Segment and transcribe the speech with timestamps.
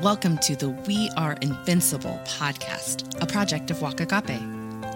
[0.00, 4.40] Welcome to the We Are Invincible podcast, a project of Walk Agape.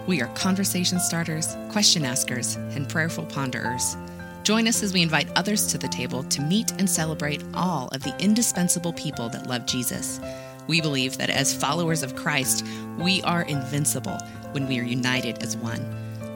[0.07, 3.97] We are conversation starters, question askers, and prayerful ponderers.
[4.43, 8.01] Join us as we invite others to the table to meet and celebrate all of
[8.01, 10.21] the indispensable people that love Jesus.
[10.67, 12.65] We believe that as followers of Christ,
[12.97, 14.17] we are invincible
[14.53, 15.85] when we are united as one.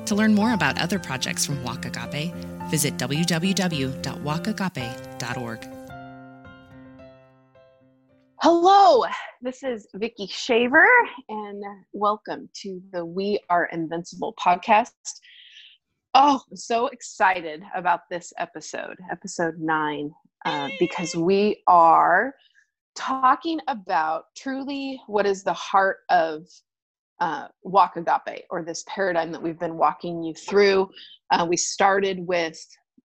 [0.07, 2.33] To learn more about other projects from Walk Agape,
[2.69, 5.80] visit www.walkagape.org.
[8.43, 9.03] Hello,
[9.43, 10.87] this is Vickie Shaver,
[11.29, 11.63] and
[11.93, 14.93] welcome to the We Are Invincible podcast.
[16.15, 20.11] Oh, I'm so excited about this episode, episode nine,
[20.45, 22.33] uh, because we are
[22.95, 26.47] talking about truly what is the heart of
[27.19, 30.89] uh, Walk Agape, or this paradigm that we've been walking you through.
[31.29, 32.59] Uh, we started with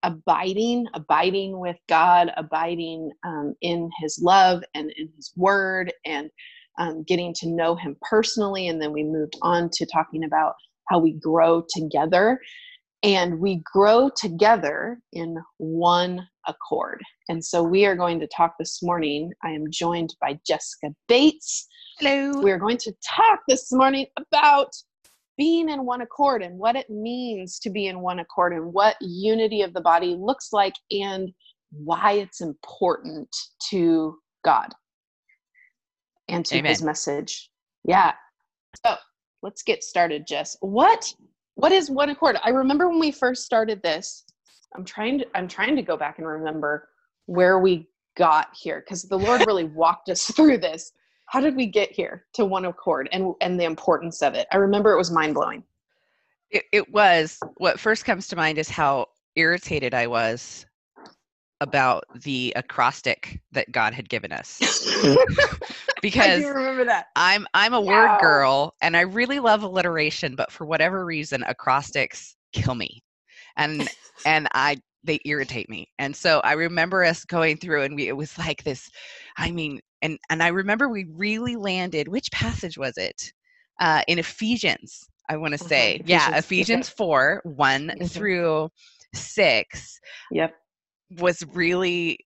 [0.06, 6.30] abiding, abiding with God, abiding um, in His love and in His Word, and
[6.79, 8.69] um, getting to know Him personally.
[8.69, 10.54] And then we moved on to talking about
[10.88, 12.40] how we grow together.
[13.02, 17.02] And we grow together in one accord.
[17.29, 19.32] And so we are going to talk this morning.
[19.45, 21.68] I am joined by Jessica Bates.
[21.98, 22.41] Hello.
[22.41, 24.74] We're going to talk this morning about
[25.37, 28.96] being in one accord and what it means to be in one accord and what
[29.01, 31.32] unity of the body looks like and
[31.70, 33.29] why it's important
[33.70, 34.73] to God
[36.29, 36.70] and to Amen.
[36.70, 37.51] his message.
[37.84, 38.12] Yeah.
[38.84, 38.96] So
[39.42, 40.57] let's get started, Jess.
[40.60, 41.12] What
[41.54, 42.37] what is one accord?
[42.45, 44.24] I remember when we first started this.
[44.74, 46.88] I'm trying to I'm trying to go back and remember
[47.26, 50.92] where we got here because the Lord really walked us through this
[51.37, 54.46] how did we get here to one accord and and the importance of it?
[54.52, 55.62] I remember it was mind-blowing.
[56.51, 57.45] It, it was.
[57.59, 60.64] What first comes to mind is how irritated i was
[61.60, 64.64] about the acrostic that god had given us.
[66.00, 67.09] Because do remember that.
[67.16, 68.19] I'm i'm a word Wow.
[68.19, 73.03] girl and i really love alliteration but for whatever reason acrostics kill me.
[73.58, 73.91] And
[74.24, 75.88] and i they irritate me.
[75.98, 78.90] And so i remember us going through and we it was like this
[79.38, 83.32] i mean and and i remember we really landed which passage was it?
[83.80, 86.00] Uh in ephesians i want to Uh-huh, say.
[86.04, 88.08] Yeah Ephesians, ephesians 4 one Mhm.
[88.10, 88.68] through
[89.14, 90.00] 6
[90.32, 90.54] yep.
[91.18, 92.18] was really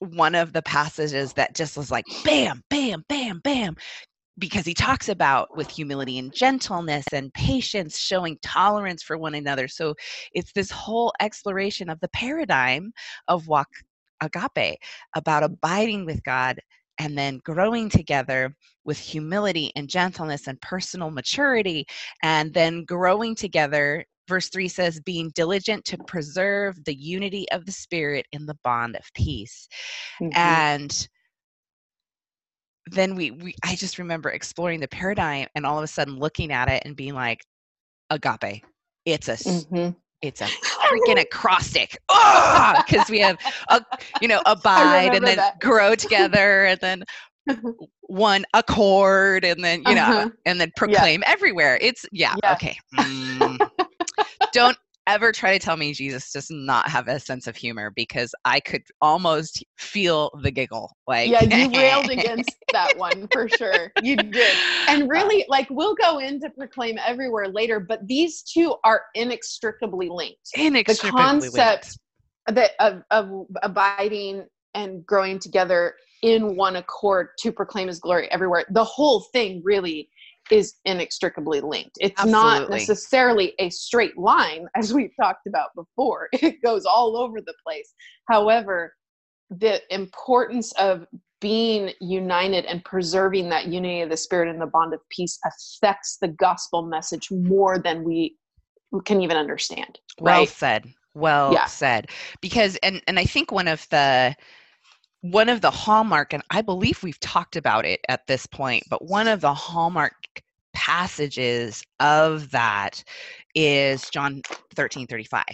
[0.00, 3.74] one of the passages that just was like bam bam bam bam
[4.40, 9.68] because he talks about with humility and gentleness and patience showing tolerance for one another.
[9.68, 9.94] So
[10.32, 12.92] it's this whole exploration of the paradigm
[13.28, 13.68] of walk
[14.22, 14.78] agape
[15.14, 16.60] about abiding with god
[16.98, 21.86] and then growing together with humility and gentleness and personal maturity
[22.22, 24.04] and then growing together.
[24.28, 28.96] Verse 3 says being diligent to preserve the unity of the spirit in the bond
[28.96, 29.66] of peace.
[30.20, 30.30] Mhm.
[30.36, 31.08] and
[32.90, 36.52] then we, we i just remember exploring the paradigm and all of a sudden looking
[36.52, 37.44] at it and being like
[38.10, 38.64] agape
[39.06, 39.96] it's a Mhm.
[40.22, 40.50] it's a
[40.90, 41.96] freaking acrostic
[42.76, 43.38] because we have
[43.70, 43.80] a
[44.20, 45.60] you know abide and then that.
[45.60, 47.04] grow together and then
[48.08, 50.30] one accord and then you know Uh-huh.
[50.46, 52.52] and then proclaim everywhere it's yeah, Yeah.
[52.52, 53.60] okay Mm.
[54.52, 54.76] don't
[55.12, 58.60] ever try to tell me jesus does not have a sense of humor because i
[58.60, 63.92] could almost feel the giggle like yeah you railed against that one for sure.
[64.02, 64.56] You did.
[64.88, 70.08] And um really like we'll go into proclaim everywhere later but these two are inextricably
[70.08, 70.50] linked.
[70.54, 71.98] The inextricably concept
[72.48, 72.60] linked.
[72.60, 78.64] that of, of abiding and growing together in one accord to proclaim his glory everywhere
[78.70, 80.08] the whole thing really
[80.50, 81.96] is inextricably linked.
[82.00, 86.28] It's not necessarily a straight line as we've talked about before.
[86.42, 87.92] It goes all over the place.
[88.28, 88.94] However
[89.50, 91.06] the importance of
[91.40, 96.18] being united and preserving that unity of the spirit and the bond of peace affects
[96.20, 98.36] the gospel message more than we
[99.04, 100.92] can even understand well said.
[101.14, 101.66] Well Yeah.
[101.66, 102.10] said.
[102.40, 104.36] Because and and i think one of the
[105.22, 109.04] one of the hallmark and i believe we've talked about it at this point but
[109.06, 110.14] one of the hallmark
[110.72, 113.04] passages of that
[113.54, 114.42] is john
[114.74, 115.44] 13 35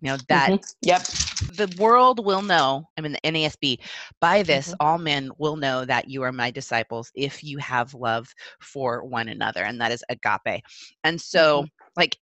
[0.00, 0.64] you know that Mhm.
[0.82, 1.06] yep
[1.48, 3.78] the world will know i'm in the nasb
[4.20, 4.76] by this Mhm.
[4.80, 9.28] all men will know that you are my disciples if you have love for one
[9.28, 10.62] another and that is agape
[11.04, 12.16] and so like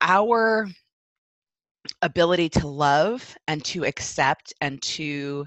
[0.00, 0.66] our
[2.02, 5.44] ability to love and to accept and to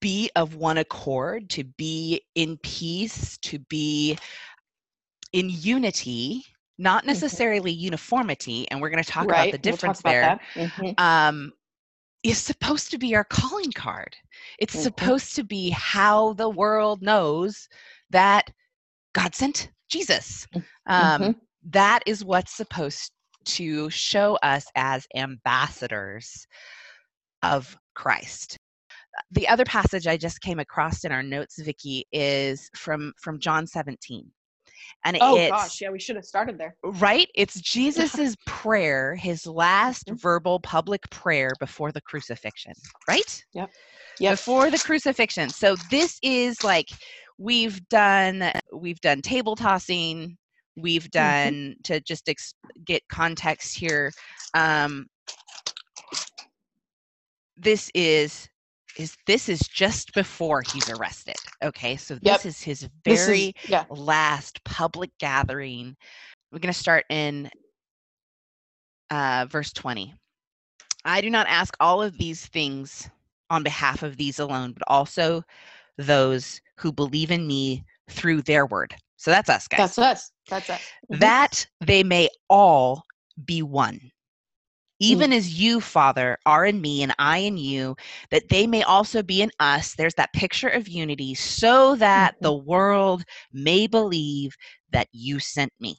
[0.00, 4.18] be of one accord to be in peace to be
[5.32, 6.42] in unity
[6.78, 7.06] not Mhm.
[7.06, 10.40] necessarily uniformity and we're going to talk right about the we'll difference about there.
[10.56, 10.94] Mhm.
[10.98, 11.52] um,
[12.22, 14.16] is supposed to be our calling card.
[14.58, 14.82] It's Mhm.
[14.82, 17.68] supposed to be how the world knows
[18.10, 18.50] that
[19.14, 20.46] God sent Jesus.
[20.86, 21.40] Um, Mhm.
[21.70, 23.12] that is what's supposed
[23.46, 26.46] to show us as ambassadors
[27.42, 28.56] of Christ.
[29.30, 33.66] The other passage I just came across in our notes, Vickie, is from from John
[33.66, 34.30] 17.
[35.04, 36.76] And Oh it's gosh, yeah, we should have started there.
[37.00, 40.20] right it's jesus's prayer his last Mhm.
[40.20, 42.72] verbal public prayer before the crucifixion
[43.08, 43.70] right Yep.
[44.30, 46.88] before the crucifixion so this is like
[47.38, 50.36] we've done we've done table tossing
[50.76, 54.12] we've done to just ex- get context here
[54.54, 55.06] um
[57.56, 58.48] this is
[58.98, 62.46] is this is just before he's arrested okay so this Yep.
[62.46, 63.84] is his This is- very yeah.
[63.90, 65.96] last public gathering.
[66.52, 67.50] We're going to start in
[69.10, 70.14] uh, verse 20.
[71.04, 73.08] I do not ask all of these things
[73.50, 75.42] on behalf of these alone, but also
[75.98, 78.94] those who believe in me through their word.
[79.16, 79.78] So that's us, guys.
[79.78, 80.32] That's us.
[80.48, 80.94] That's us.
[81.10, 81.18] Mhm.
[81.20, 83.04] that they may all
[83.44, 84.10] be one.
[85.08, 85.28] Mm.
[85.28, 87.96] Even as you, Father, are in me and I in you,
[88.30, 89.94] that they may also be in us.
[89.94, 92.40] There's that picture of unity, so that Mhm.
[92.40, 94.56] the world may believe
[94.92, 95.96] that you sent me.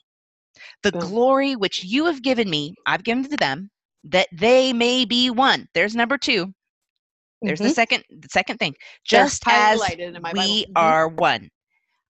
[0.83, 3.69] The glory which you have given me, I've given to them,
[4.05, 5.67] that they may be one.
[5.73, 6.53] There's number two.
[7.45, 7.71] There's the Mhm.
[7.71, 8.75] second the second thing.
[9.05, 10.59] Just as highlighted in my Bible.
[10.59, 10.75] we Mhm.
[10.75, 11.49] are one.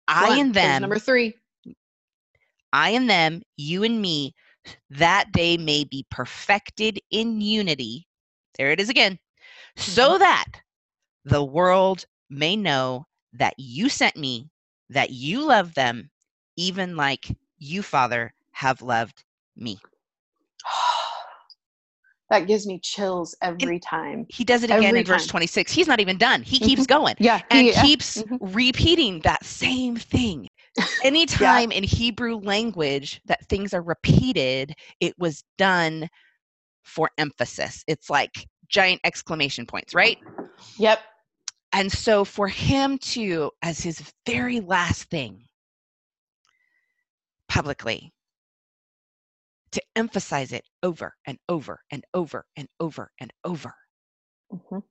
[0.08, 0.38] I One.
[0.38, 1.34] and There's them Number three.
[2.72, 4.34] I and them, you and me,
[4.90, 8.06] that they may be perfected in unity.
[8.58, 9.18] There it is again.
[9.76, 10.18] So mm-hmm.
[10.20, 10.46] that
[11.24, 14.50] the world may know that you sent me,
[14.90, 16.10] that you love them,
[16.56, 19.24] even like you, Father, have loved
[19.56, 19.78] me.
[22.30, 24.26] That gives me chills every time.
[24.28, 25.72] He does it again Every in verse 26.
[25.72, 26.42] He's not even done.
[26.42, 27.40] He keeps going Yeah.
[27.50, 27.82] and yeah.
[27.82, 28.38] keeps Mhm.
[28.40, 30.48] repeating that same thing.
[31.04, 36.08] Anytime in Hebrew language that things are repeated, it was done
[36.84, 37.84] for emphasis.
[37.86, 40.18] It's like giant exclamation points, right?
[40.78, 41.00] Yep.
[41.72, 45.44] And so for him to, as his very last thing
[47.48, 48.12] publicly,
[49.76, 53.74] to emphasize it over and over and over and over and over.
[54.50, 54.82] Mhm.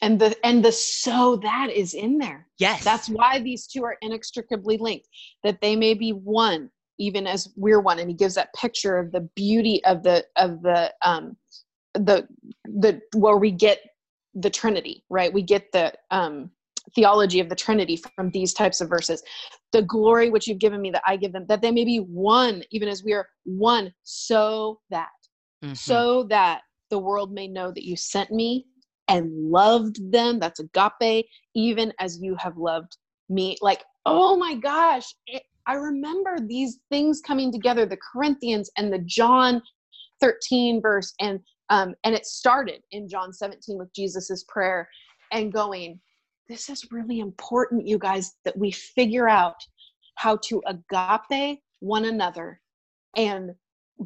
[0.00, 2.48] And the and the so that is in there.
[2.58, 2.82] Yes.
[2.82, 5.08] That's why these two are inextricably linked,
[5.44, 8.00] that they may be one, even as we're one.
[8.00, 11.36] And he gives that picture of the beauty of the of the um
[11.94, 12.26] the
[12.64, 13.78] the where we get
[14.34, 15.32] the Trinity, right?
[15.32, 16.50] We get the um
[16.94, 19.22] theology of the Trinity from these types of verses.
[19.72, 22.62] The glory which you've given me that I give them, that they may be one,
[22.70, 25.08] even as we are one, so that
[25.62, 25.76] Mhm.
[25.76, 28.66] so that the world may know that you sent me
[29.08, 30.38] and loved them.
[30.38, 32.96] That's agape, even as you have loved
[33.28, 33.56] me.
[33.60, 38.98] Like, oh my gosh, it, I remember these things coming together the Corinthians and the
[38.98, 39.62] John
[40.20, 41.40] 13 verse, and
[41.70, 44.88] um, and it started in John 17 with Jesus's prayer
[45.30, 46.00] and going,
[46.52, 49.56] this is really important, you guys, that we figure out
[50.16, 52.60] how to agape one another
[53.16, 53.54] and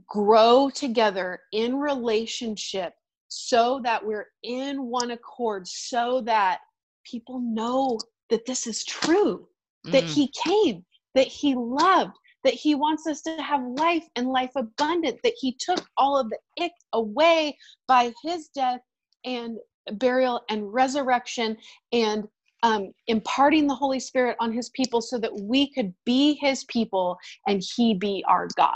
[0.06, 2.92] grow together in relationship
[3.28, 6.60] so that we're in one accord so that
[7.04, 7.98] people know
[8.30, 9.48] that this is true
[9.84, 10.14] that Mm.
[10.14, 15.18] he came that he loved that he wants us to have life and life abundant
[15.22, 17.56] that he took all of the ick away
[17.88, 18.80] by his death
[19.24, 19.58] and
[19.92, 21.56] burial and resurrection
[21.92, 22.26] and
[22.66, 27.16] um, imparting the holy spirit on his people so that we could be his people
[27.46, 28.74] and he be our god.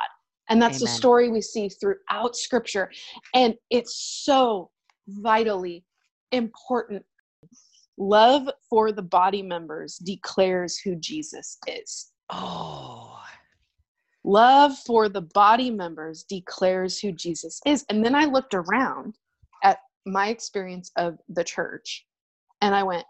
[0.48, 2.90] And that's the story we see throughout scripture.
[3.34, 4.70] And it's so
[5.08, 5.84] vitally
[6.30, 7.04] important.
[7.98, 12.12] Love for the body members declares who jesus is.
[12.30, 13.20] Oh.
[14.22, 17.84] love for the body members declares who jesus is.
[17.90, 19.16] And then i looked around
[19.64, 22.06] at my experience of the church
[22.62, 23.04] and i went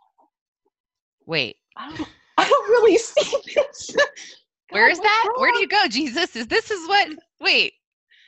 [1.30, 1.56] Wait.
[1.76, 2.08] i don't,
[2.38, 3.96] I don't really see this
[4.70, 5.30] Where is what's that?
[5.36, 6.36] Where do you go, Jesus?
[6.36, 7.08] Is this is what
[7.40, 7.72] wait.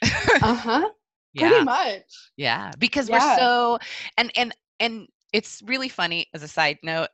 [0.42, 0.88] uh-huh
[1.34, 1.48] yeah.
[1.48, 2.02] pretty much
[2.36, 3.14] Yeah, because Yeah.
[3.16, 3.78] we're so
[4.16, 7.08] and and and it's really funny as a side note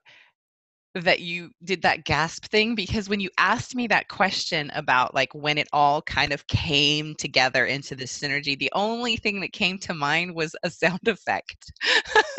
[1.05, 5.35] that you did that gasp thing because when you asked me that question about like
[5.35, 9.79] when it all kind of came together into this synergy, the only thing that came
[9.79, 11.73] to mind was a sound effect.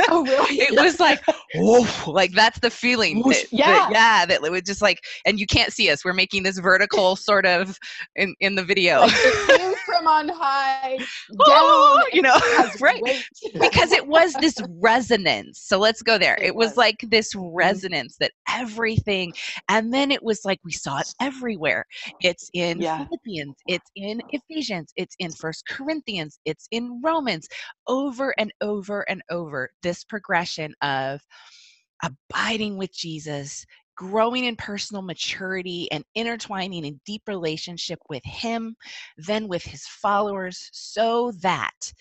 [0.10, 1.22] oh really it was like,
[1.58, 3.22] oh, like that's the feeling.
[3.24, 4.20] Whoosh, that- that- yeah.
[4.20, 6.04] yeah, that it was just like, and you can't see us.
[6.06, 7.78] We're making this vertical sort of
[8.16, 9.02] in in the video.
[9.02, 9.59] like it came
[10.00, 10.98] from on high
[11.40, 12.38] Oh, you know,
[12.82, 13.02] right?
[13.60, 15.62] because it was this resonance.
[15.62, 16.38] So let's go there.
[16.42, 16.68] It It, was.
[16.68, 16.72] was.
[16.72, 16.80] Mm-hmm.
[16.80, 19.34] like this resonance that everything,
[19.70, 21.86] and then it was like we saw it everywhere.
[22.22, 23.06] It's in Yeah.
[23.06, 27.48] Philippians, it's in Ephesians, it's in First Corinthians, it's in Romans,
[27.88, 29.70] over and over and over.
[29.84, 31.22] This progression of
[32.04, 33.66] abiding with Jesus,
[34.00, 38.74] growing in personal maturity, and intertwining in deep relationship with Him,
[39.18, 41.92] then with His followers, so that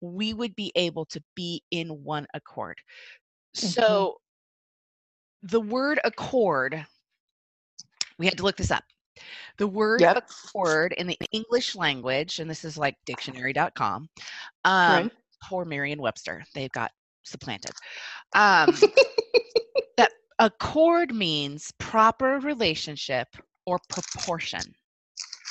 [0.00, 2.76] we would be able to be in one accord.
[3.54, 4.16] So,
[5.44, 6.84] the word accord,
[8.18, 8.82] we had to look this up.
[9.58, 10.16] The word Yep.
[10.16, 14.08] accord in the English language, and this is like dictionary.com,
[14.64, 15.12] um, Right.
[15.44, 16.90] poor Merriam Webster, they've got
[17.22, 17.70] supplanted.
[18.34, 18.74] Um,
[20.38, 23.28] accord means proper relationship
[23.66, 24.74] or proportion,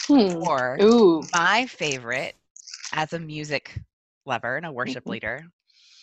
[0.07, 0.41] Hmm.
[0.41, 1.27] or Ooh.
[1.33, 2.35] my favorite
[2.91, 3.79] as a music
[4.25, 5.09] lover and a worship Mhm.
[5.09, 5.45] leader,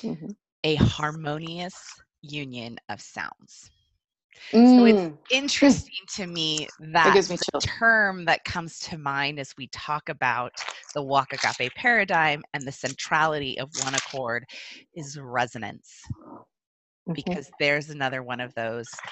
[0.03, 0.37] Mhm.
[0.65, 3.71] a harmonious union of sounds.
[4.55, 4.65] Mm.
[4.65, 9.69] So it's interesting to me that me the term that comes to mind as we
[9.69, 10.53] talk about
[10.95, 14.45] the walk agape paradigm and the centrality of one accord
[14.95, 16.03] is resonance
[17.07, 17.39] Mhm.
[17.39, 19.03] because there's another one of those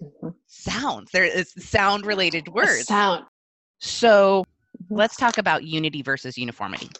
[0.00, 0.34] Mhm.
[0.46, 3.26] sounds there is sound related A words Sound.
[3.78, 4.44] so
[4.90, 4.96] Mhm.
[4.96, 6.90] let's talk about unity versus uniformity.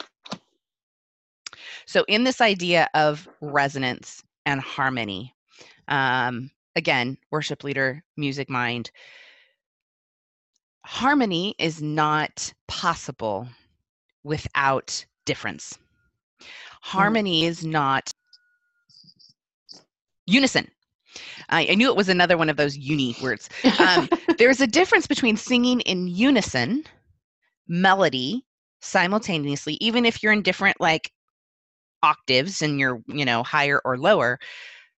[1.87, 5.35] So, in this idea of resonance and harmony,
[5.89, 8.91] um, again, worship leader, music mind,
[10.85, 13.49] harmony is not possible
[14.25, 15.79] without difference.
[16.83, 18.13] Harmony is not
[20.27, 20.69] unison.
[21.49, 23.49] I, I knew it was another one of those uni words.
[23.79, 26.85] Um, there's a difference between singing in unison,
[27.69, 28.45] melody,
[28.81, 31.11] simultaneously, even if you're in different like
[32.03, 34.39] octaves and you're, you know, higher or lower,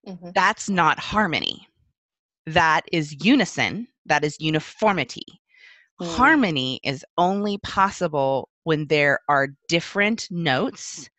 [0.05, 0.33] Mhm.
[0.33, 1.67] that's not harmony.
[2.45, 5.25] That is unison, that is uniformity.
[6.01, 6.05] Mm.
[6.07, 11.09] Harmony is only possible when there are different notes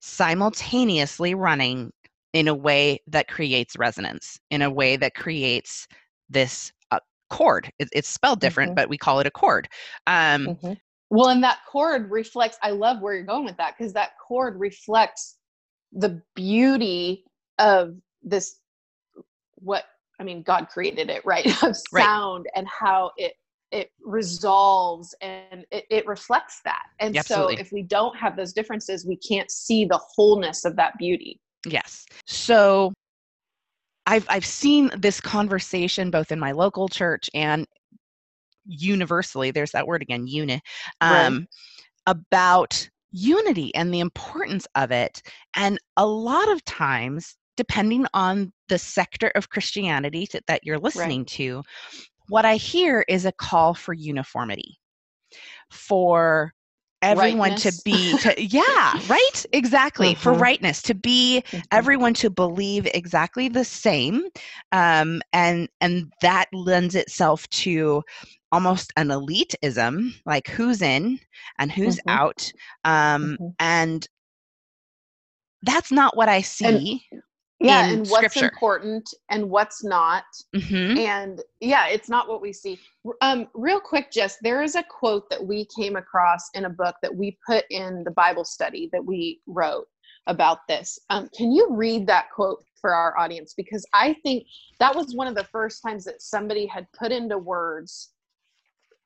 [0.00, 1.92] simultaneously running
[2.32, 5.88] in a way that creates resonance, in a way that creates
[6.28, 7.70] this uh, chord.
[7.78, 8.76] It, it's spelled different, Mhm.
[8.76, 9.68] but we call it a chord.
[10.06, 10.80] Um, Mhm.
[11.12, 14.60] Well, and that chord reflects, I love where you're going with that because that chord
[14.60, 15.38] reflects
[15.92, 17.24] the beauty
[17.58, 18.60] of this,
[19.56, 19.86] what,
[20.20, 21.44] I mean, God created it, right?
[21.64, 22.04] Of Right.
[22.04, 23.34] sound and how it,
[23.72, 26.84] it resolves and it, it reflects that.
[27.00, 27.56] And Absolutely.
[27.56, 31.40] so if we don't have those differences, we can't see the wholeness of that beauty.
[31.66, 32.06] Yes.
[32.26, 32.92] So
[34.06, 37.66] I've I've seen this conversation both in my local church and
[38.66, 39.50] universally.
[39.50, 40.60] There's that word again, uni.
[41.02, 41.26] Right.
[41.26, 41.46] Um,
[42.06, 45.22] about unity and the importance of it.
[45.54, 51.24] And a lot of times, depending on the sector of Christianity that, that you're listening
[51.26, 51.62] to,
[52.28, 54.78] what I hear is a call for uniformity,
[55.70, 56.54] for
[57.02, 60.34] everyone to be to yeah right exactly for Mhm.
[60.34, 61.62] rightness to be Mhm.
[61.72, 64.24] everyone to believe exactly the same
[64.72, 68.02] um, and and that lends itself to
[68.52, 71.18] almost an elitism like who's in
[71.58, 72.08] and who's Mhm.
[72.08, 72.52] out
[72.84, 73.56] um, Mhm.
[73.58, 74.08] and
[75.62, 77.02] that's not what i see
[77.60, 77.90] Yeah.
[77.90, 78.46] and what's scripture.
[78.50, 80.24] important and what's not.
[80.54, 80.98] Mhm.
[80.98, 82.78] and yeah it's not what we see
[83.20, 86.96] um real quick jess there is a quote that we came across in a book
[87.02, 89.86] that we put in the bible study that we wrote
[90.26, 94.44] about this um, can you read that quote for our audience because i think
[94.78, 98.10] that was one of the first times that somebody had put into words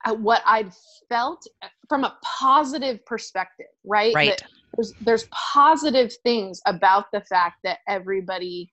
[0.05, 0.73] uh, what i'd
[1.09, 7.21] felt uh, from a positive perspective right right That there's there's positive things about the
[7.23, 8.71] fact that everybody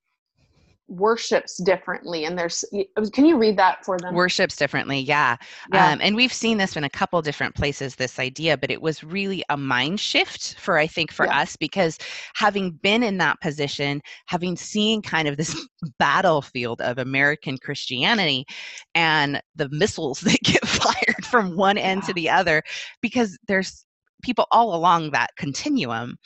[0.88, 2.66] worships differently and there's
[3.14, 5.38] can you read that for them worships differently yeah.
[5.72, 5.94] Yeah.
[5.94, 9.02] um, and we've seen this in a couple different places this idea but it was
[9.02, 11.40] really a mind shift for i think for Yeah.
[11.40, 11.98] us because
[12.36, 15.56] having been in that position having seen kind of this
[15.98, 18.46] battlefield of american christianity
[18.94, 22.62] and the missiles that get fired from one end to the other
[23.02, 23.86] because there's
[24.22, 26.18] people all along that continuum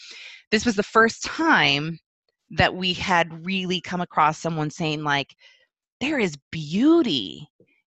[0.51, 1.99] this was the first time
[2.51, 5.35] that we had really come across someone saying like
[5.99, 7.47] there is beauty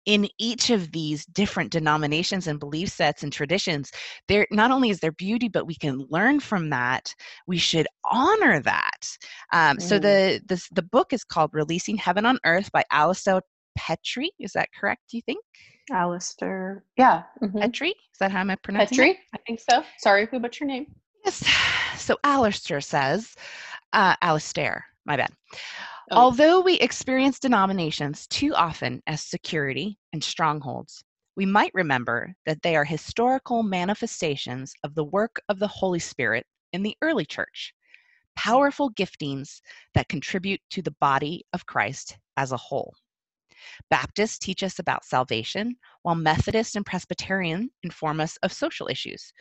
[0.06, 3.90] in each of these different denominations and belief sets and traditions.
[4.28, 7.14] There not only is there beauty but we can learn from that.
[7.48, 9.18] We should honor that.
[9.54, 10.02] Um, so Mm.
[10.02, 13.42] the this the book is called releasing heaven on earth by alistair
[13.76, 14.32] Petrie.
[14.40, 15.44] Is that correct, do you think?
[15.92, 16.84] Alistair.
[16.98, 17.24] Yeah.
[17.42, 17.60] mhm.
[17.62, 17.90] Petrie?
[17.90, 19.02] Is that how I'm pronouncing it?
[19.02, 19.20] Petrie.
[19.34, 19.84] I think so.
[19.98, 20.88] Sorry if we butchered your name.
[21.26, 21.44] Yes.
[21.96, 23.34] So Alistair says,
[23.94, 25.32] uh, Alistair, my bad.
[26.12, 31.04] Oh, Although we experience denominations too often as security and strongholds,
[31.38, 36.46] we might remember that they are historical manifestations of the work of the Holy Spirit
[36.74, 37.74] in the early church,
[38.36, 39.62] powerful giftings
[39.94, 42.94] that contribute to the body of Christ as a whole.
[43.90, 49.34] Baptists teach us about salvation, while Methodist and Presbyterian inform us of social issues.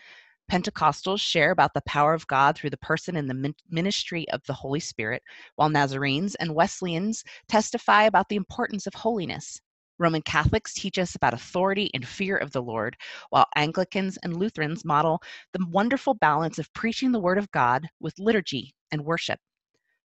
[0.51, 4.53] Pentecostals share about the power of God through the person and the ministry of the
[4.53, 5.23] Holy Spirit,
[5.57, 9.61] while Nazarenes and Wesleyans testify about the importance of holiness.
[9.99, 12.97] Roman Catholics teach us about authority and fear of the Lord,
[13.31, 18.19] while Anglicans and Lutherans model the wonderful balance of preaching the Word of God with
[18.19, 19.39] liturgy and worship.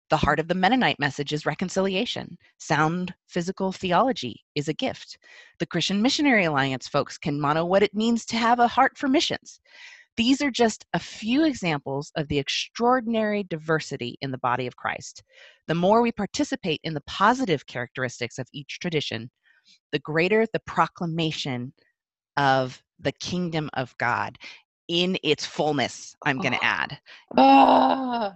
[0.10, 2.38] The heart of the Mennonite message is reconciliation.
[2.60, 5.18] Sound physical theology is a gift.
[5.60, 9.10] The Christian Missionary Alliance folks can mono what it means to have a heart for
[9.10, 9.60] missions.
[10.16, 15.24] These are just a few examples of the extraordinary diversity in the body of Christ.
[15.68, 19.30] The more we participate in the positive characteristics of each tradition,
[19.92, 21.74] the greater the proclamation
[22.38, 24.38] of the kingdom of God
[24.88, 26.58] in its fullness, I'm going Oh.
[26.58, 27.00] to add.
[27.38, 28.34] Ah.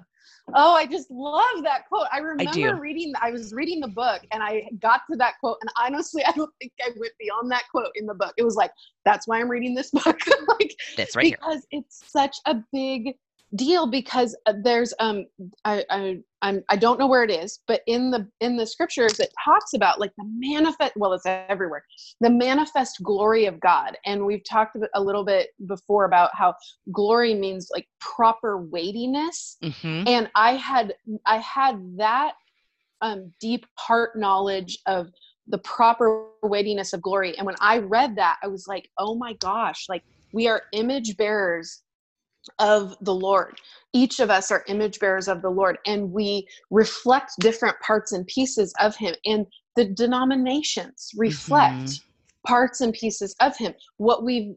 [0.56, 2.08] Oh, I just love that quote.
[2.12, 2.74] I remember do.
[2.80, 5.58] reading, I was reading the book and I got to that quote.
[5.62, 8.34] And honestly, I don't think I went beyond that quote in the book.
[8.38, 8.72] It was like,
[9.06, 10.20] that's why I'm reading this book.
[10.48, 11.38] like, This right here.
[11.40, 13.16] because it's such a big
[13.56, 15.26] deal because uh, there's um
[15.66, 19.20] I, I I'm I don't know where it is, but in the in the scriptures
[19.20, 21.84] it talks about like the manifest well it's everywhere
[22.22, 23.98] the manifest glory of God.
[24.06, 26.56] And we've talked a little bit before about how
[26.92, 29.58] glory means like proper weightiness.
[29.62, 32.34] Hmm and I had I had that
[33.02, 35.10] um deep heart knowledge of
[35.48, 37.38] the proper weightiness of glory.
[37.38, 41.18] And when I read that I was like oh my gosh like we are image
[41.18, 41.84] bearers
[42.60, 43.60] of the Lord.
[43.94, 48.26] Each of us are image bearers of the Lord, and we reflect different parts and
[48.28, 49.16] pieces of Him.
[49.26, 49.46] And
[49.76, 52.02] the denominations reflect Mhm.
[52.48, 53.74] parts and pieces of Him.
[53.98, 54.56] What we've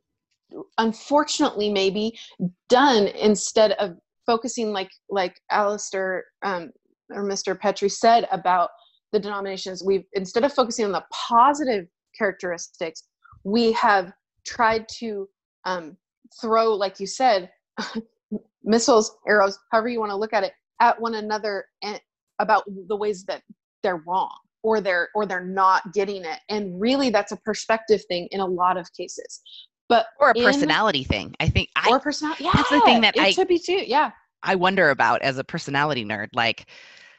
[0.79, 2.19] unfortunately maybe
[2.69, 6.71] done instead of focusing, like like Alistair um,
[7.11, 7.59] or Mr.
[7.59, 8.71] Petrie said about
[9.13, 13.05] the denominations, we've instead of focusing on the positive characteristics,
[13.45, 14.13] we have
[14.47, 15.29] tried to
[15.65, 15.97] um,
[16.41, 17.51] throw, like you said,
[18.63, 22.01] missiles, arrows, however you want to look at it, at one another and
[22.39, 23.43] about the ways that
[23.83, 26.39] they're wrong or they're or they're not getting it.
[26.49, 29.41] And really, that's a perspective thing in a lot of cases.
[29.89, 31.35] But Or a in- personality thing.
[31.41, 32.45] I think I, or personality.
[32.45, 33.85] Yeah, that's the thing that it I- could be too.
[33.87, 34.11] Yeah.
[34.43, 36.29] I wonder about as a personality nerd.
[36.35, 36.67] Like,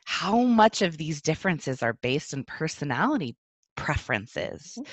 [0.05, 3.35] how much of these differences are based in personality
[3.75, 4.73] preferences?
[4.77, 4.91] Mm-hmm.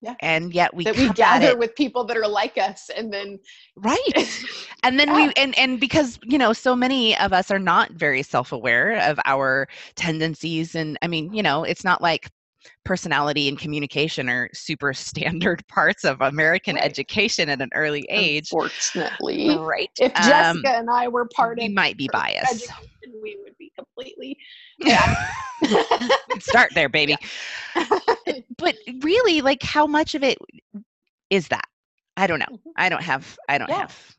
[0.00, 0.14] Yeah.
[0.20, 3.38] And yet we that we gather with people that are like us, and then
[3.76, 3.98] right.
[4.84, 5.14] and then Yeah.
[5.14, 9.18] we and and because you know so many of us are not very self-aware of
[9.24, 12.28] our tendencies and i mean you know it's not like
[12.84, 16.84] personality and communication are super standard parts of american Right.
[16.84, 21.68] education at an early age unfortunately, right if Um, Jessica and I were part we
[21.68, 22.70] of might be biased
[23.22, 24.36] we would completely.
[24.78, 25.06] Yeah.
[26.40, 27.16] Start there baby
[28.58, 30.38] but really like how much of it
[31.30, 31.64] is that
[32.16, 32.58] i don't know Mhm.
[32.76, 33.80] i don't have i don't Yeah.
[33.80, 34.16] have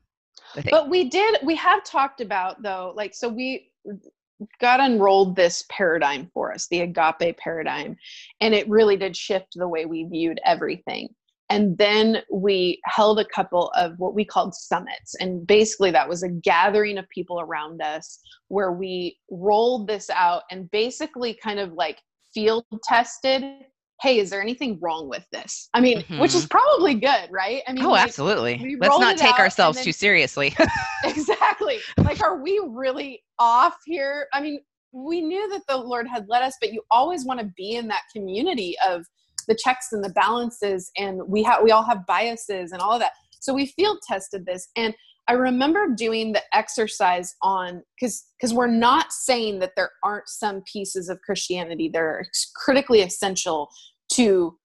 [0.70, 3.72] but we did we have talked about though like so we
[4.60, 7.96] god unrolled this paradigm for us the agape paradigm
[8.42, 11.10] and it really did shift the way we viewed everything
[11.50, 15.16] and then we held a couple of what we called summits.
[15.20, 20.44] And basically that was a gathering of people around us where we rolled this out
[20.52, 22.00] and basically kind of like
[22.34, 23.44] field tested
[24.02, 25.68] hey is there anything wrong with this?
[25.74, 26.58] I mean which is mm-hmm.
[26.58, 27.62] probably good right?
[27.68, 28.78] I mean oh like, absolutely.
[28.80, 30.56] let's not take ourselves then- too seriously.
[31.06, 31.80] Exactly.
[31.98, 34.28] Like are we really off here?
[34.34, 34.60] I mean
[34.92, 37.88] we knew that the lord had led us but you always want to be in
[37.88, 39.06] that community of
[39.50, 43.00] the checks and the balances and we have we all have biases and all of
[43.00, 44.94] that so we field tested this and
[45.28, 50.62] i remember doing the exercise on because because we're not saying that there aren't some
[50.72, 52.24] pieces of christianity that are
[52.56, 53.70] critically essential
[54.10, 54.58] to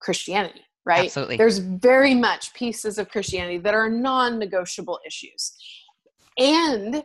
[0.00, 5.52] christianity right absolutely there's very much pieces of Christianity that are non negotiable issues.
[6.38, 7.04] And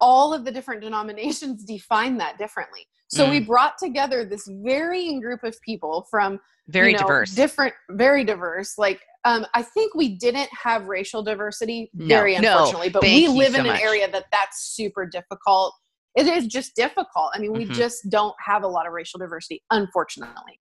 [0.00, 2.86] all of the different denominations define that differently.
[3.08, 7.74] So we brought together this varying group of people from very you know, diverse different,
[7.90, 8.76] very diverse.
[8.78, 12.52] Like, um, I think we didn't have racial diversity, No, very no.
[12.52, 13.80] unfortunately, but Thank we live so in an much.
[13.82, 15.74] area that that's super difficult
[16.16, 17.72] it is just difficult i mean we Mhm.
[17.74, 20.58] just don't have a lot of racial diversity unfortunately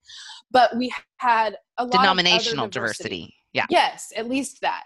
[0.51, 3.33] but we had a lot Denominational of other diversity.
[3.53, 3.65] Yeah.
[3.69, 4.83] yes at least that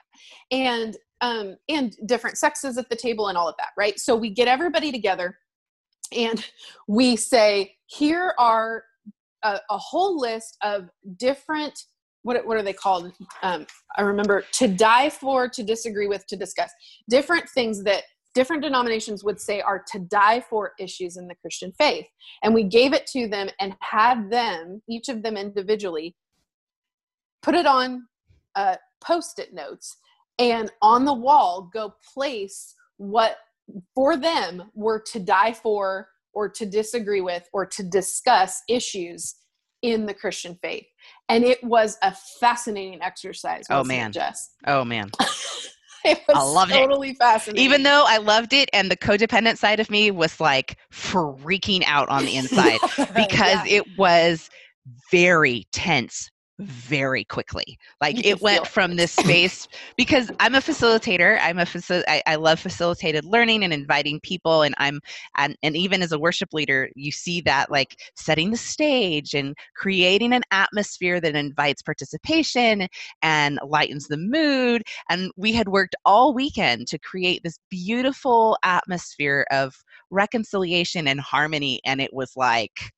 [0.51, 4.29] and um and different sexes at the table and all of that right so we
[4.29, 5.39] get everybody together
[6.15, 6.45] and
[6.87, 8.83] we say here are
[9.43, 11.77] a, a whole list of different
[12.23, 13.13] what, what are they called?
[13.43, 13.65] Um,
[13.97, 16.69] i remember to die for to disagree with to discuss.
[17.09, 18.03] Different things that
[18.35, 22.05] different denominations would say are to die for issues in the christian faith.
[22.43, 26.15] And we gave it to them and had them each of them individually
[27.41, 28.05] put it on
[28.55, 29.97] uh, post-it notes
[30.37, 33.37] and on the wall go place what
[33.95, 39.35] for them were to die for or to disagree with or to discuss issues
[39.81, 40.85] in the christian faith
[41.29, 44.11] and it was a fascinating exercise Oh, man.
[44.11, 45.09] jess Oh man.
[46.05, 46.75] it was I loved it.
[46.75, 50.77] totally fascinating Even though I loved it and the codependent side of me was like
[50.91, 52.79] freaking out on the inside
[53.15, 53.65] because Yeah.
[53.67, 54.49] it was
[55.11, 56.29] very tense
[56.59, 57.77] very quickly.
[58.01, 59.67] Like it went from this space
[59.97, 61.39] because I'm a facilitator.
[61.41, 64.99] I'm a facil- I, I love facilitated learning and inviting people and I'm
[65.37, 69.55] and, and even as a worship leader, you see that like setting the stage and
[69.75, 72.87] creating an atmosphere that invites participation
[73.21, 74.83] and lightens the mood.
[75.09, 79.75] And we had worked all weekend to create this beautiful atmosphere of
[80.09, 81.79] reconciliation and harmony.
[81.85, 82.91] And it was like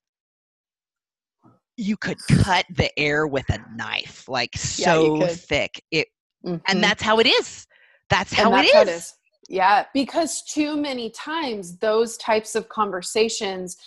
[1.77, 5.31] you could cut the air with a knife, like so could.
[5.31, 5.83] thick.
[5.91, 6.07] It
[6.45, 6.61] Mhm.
[6.67, 7.67] and that's how it is.
[8.09, 8.73] That's how, And it, that's is.
[8.73, 9.13] how it is.
[9.49, 13.77] Yeah, because too many times those types of conversations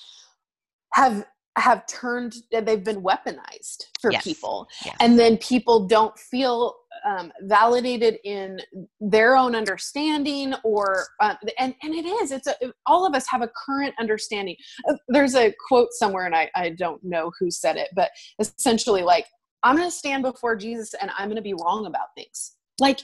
[0.95, 1.25] have
[1.57, 4.25] have turned they've been weaponized for Yes.
[4.25, 4.97] people Yes.
[4.99, 8.61] and then people don't feel um, validated in
[9.01, 12.55] their own understanding or uh, and and it is it's a
[12.87, 14.57] all of us have a current understanding.
[14.89, 19.03] Uh, there's a quote somewhere and I, I don't know who said it but essentially
[19.03, 19.27] like
[19.63, 22.55] i'm going to stand before jesus and i'm going to be wrong about things.
[22.81, 23.01] Like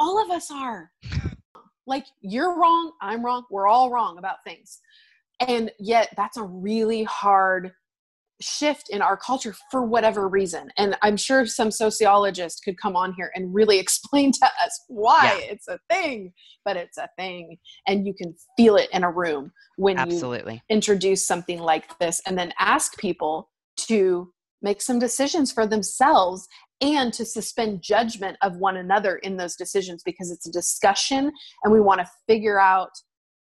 [0.00, 0.90] all of us are.
[1.84, 4.78] Like you're wrong i'm wrong we're all wrong about things.
[5.48, 7.72] And yet that's a really hard
[8.42, 10.70] shift in our culture for whatever reason.
[10.76, 15.46] And i'm sure some sociologist could come on here and really explain to us why
[15.50, 16.32] it's a thing
[16.64, 17.58] but it's a thing.
[17.86, 22.38] And you can feel it in a room when you introduce something like this and
[22.38, 26.46] then ask people to make some decisions for themselves
[26.80, 31.32] and to suspend judgment of one another in those decisions because it's a discussion
[31.64, 32.90] and we want to figure out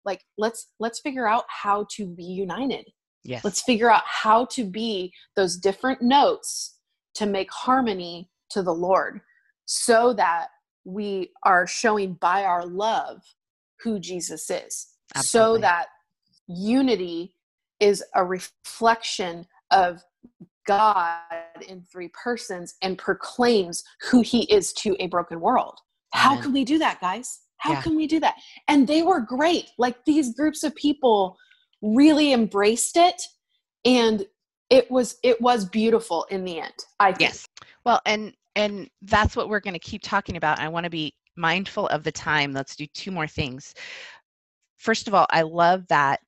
[0.06, 2.86] like let's let's figure out how to be united
[3.28, 3.44] Yes.
[3.44, 6.80] let's figure out how to be those different notes
[7.16, 9.22] to make harmony to the lord
[9.66, 10.48] so that
[10.86, 13.22] we are showing by our love
[13.84, 14.88] who jesus is.
[15.16, 15.88] So that
[16.48, 17.34] unity
[17.80, 20.02] is a reflection of
[20.66, 21.20] god
[21.68, 25.78] in three persons and proclaims who he is to a broken world.
[26.14, 27.42] How can we do that guys?
[27.58, 27.82] How Yeah.
[27.82, 28.36] can we do that?
[28.68, 29.70] And they were great.
[29.78, 31.38] Like these groups of people
[31.82, 33.22] really embraced it
[33.86, 34.26] and
[34.70, 37.48] it was it was beautiful in the end i think Yes.
[37.88, 40.60] Well, and and that's what we're going to keep talking about.
[40.60, 42.52] I want to be mindful of the time.
[42.52, 43.74] Let's do two more things.
[44.76, 46.20] First of all, I love that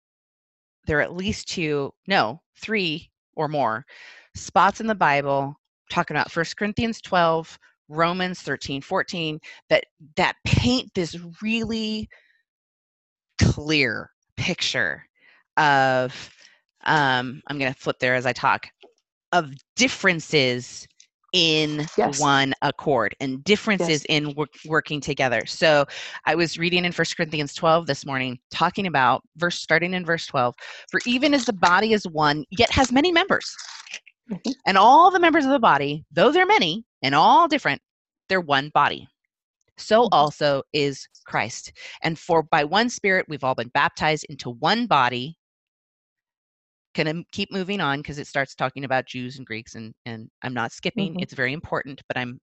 [0.87, 3.83] there are at least two, no, three or more
[4.35, 5.53] spots in the Bible
[5.91, 7.59] talking about First Corinthians 12,
[7.89, 9.37] Romans 13, 14
[9.69, 9.83] that
[10.15, 12.07] that paint this really
[13.41, 15.03] clear picture
[15.59, 16.31] of
[16.85, 18.67] um I'm going to flip there as I talk
[19.31, 20.87] of differences
[21.33, 22.19] in Yes.
[22.19, 25.45] one accord and differences in work, working together.
[25.45, 25.85] So
[26.25, 30.25] I was reading in First Corinthians 12 this morning, talking about verse starting in verse
[30.25, 30.55] 12.
[30.89, 33.55] For even as the body is one, yet has many members,
[34.31, 34.53] Mhm.
[34.65, 37.81] and all the members of the body, though they're many and all different,
[38.27, 39.07] they're one body.
[39.77, 40.09] So Mhm.
[40.11, 41.73] also is Christ.
[42.01, 45.37] And for by one Spirit we've all been baptized into one body.
[46.99, 50.29] Can I keep moving on because it starts talking about Jews and Greeks, and and
[50.43, 51.13] I'm not skipping.
[51.13, 51.21] Mhm.
[51.21, 52.41] It's very important, but I'm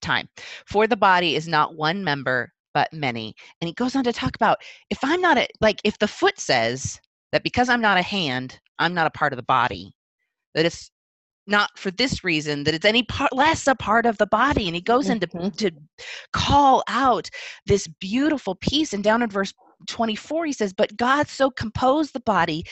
[0.00, 0.28] time.
[0.66, 3.34] For the body is not one member, but many.
[3.60, 4.58] And he goes on to talk about
[4.90, 7.00] if I'm not a like if the foot says
[7.32, 9.92] that because I'm not a hand, I'm not a part of the body,
[10.54, 10.92] that it's
[11.48, 14.66] not for this reason that it's any part less a part of the body.
[14.68, 15.56] And he goes into Mhm.
[15.56, 15.72] to
[16.32, 17.28] call out
[17.66, 18.92] this beautiful piece.
[18.92, 19.52] And down in verse
[19.88, 22.64] 24, he says, But God so composed the body,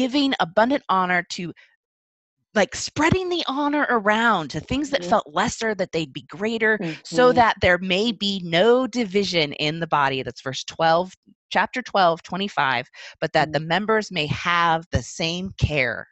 [0.00, 1.52] giving abundant honor to
[2.54, 5.10] like spreading the honor around to things that Mhm.
[5.10, 7.34] felt lesser, that they'd be greater, so Mhm.
[7.34, 10.22] that there may be no division in the body.
[10.22, 11.12] That's verse 12
[11.50, 12.86] chapter 12 25
[13.20, 13.66] but that the Mm.
[13.74, 16.06] members may have the same care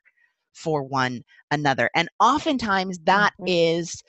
[0.53, 1.23] for one
[1.53, 3.47] another and oftentimes that Mhm.
[3.47, 4.03] is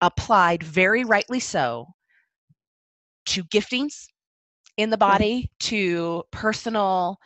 [0.00, 1.86] applied very rightly so
[3.26, 4.06] to giftings
[4.78, 7.18] in the body to personal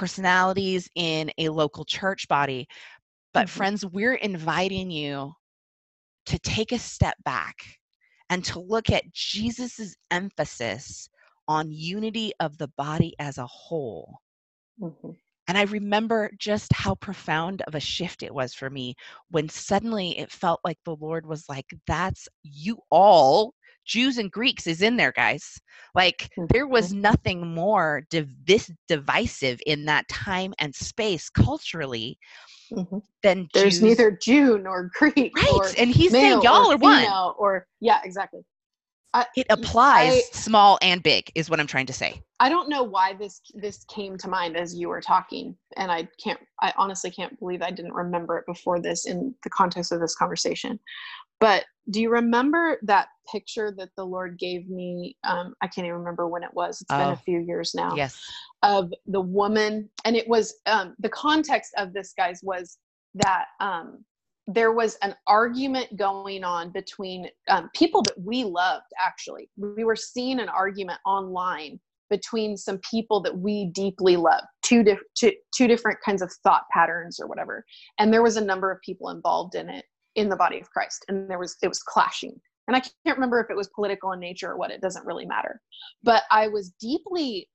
[0.00, 2.68] personalities in a local church body
[3.34, 3.60] but Mhm.
[3.60, 5.34] friends we're inviting you
[6.26, 7.56] to take a step back
[8.30, 11.10] and to look at Jesus's emphasis
[11.48, 14.20] on unity of the body as a whole.
[14.78, 15.16] Mhm.
[15.48, 18.94] And I remember just how profound of a shift it was for me
[19.30, 23.54] when suddenly it felt like the Lord was like, That's you all,
[23.90, 25.60] Jews and Greeks, is in there, guys.
[25.96, 28.30] Like, there was nothing more div-
[28.86, 32.16] divisive in that time and space culturally
[32.72, 33.02] Mhm.
[33.24, 33.82] than There's Jews.
[33.82, 35.34] neither Jew nor Greek.
[35.36, 35.74] Right.
[35.76, 37.04] And he's saying, Y'all or are one.
[37.36, 38.42] Or yeah, exactly.
[39.34, 42.22] It applies I- small and big, is what I'm trying to say.
[42.38, 46.08] I don't know why this this came to mind as you were talking, and I
[46.22, 46.38] can't.
[46.62, 50.14] I honestly can't believe I didn't remember it before this in the context of this
[50.14, 50.78] conversation.
[51.40, 55.16] But do you remember that picture that the Lord gave me?
[55.24, 56.80] Um, I can't even remember when it was.
[56.80, 57.12] It's been Oh.
[57.12, 57.94] a few years now.
[57.94, 58.20] Yes.
[58.62, 62.78] Of the woman, and it was um, the context of this, guys, was
[63.14, 64.04] that um,
[64.46, 68.86] there was an argument going on between um, people that we loved.
[69.04, 74.82] Actually, we were seeing an argument online between some people that we deeply love two,
[74.82, 77.64] diff- two, two different kinds of thought patterns or whatever
[77.98, 81.04] and there was a number of people involved in it in the body of christ
[81.08, 82.38] and there was it was clashing.
[82.68, 85.26] And i can't remember if it was political in nature or what it doesn't really
[85.26, 85.60] matter.
[86.02, 87.48] But i was deeply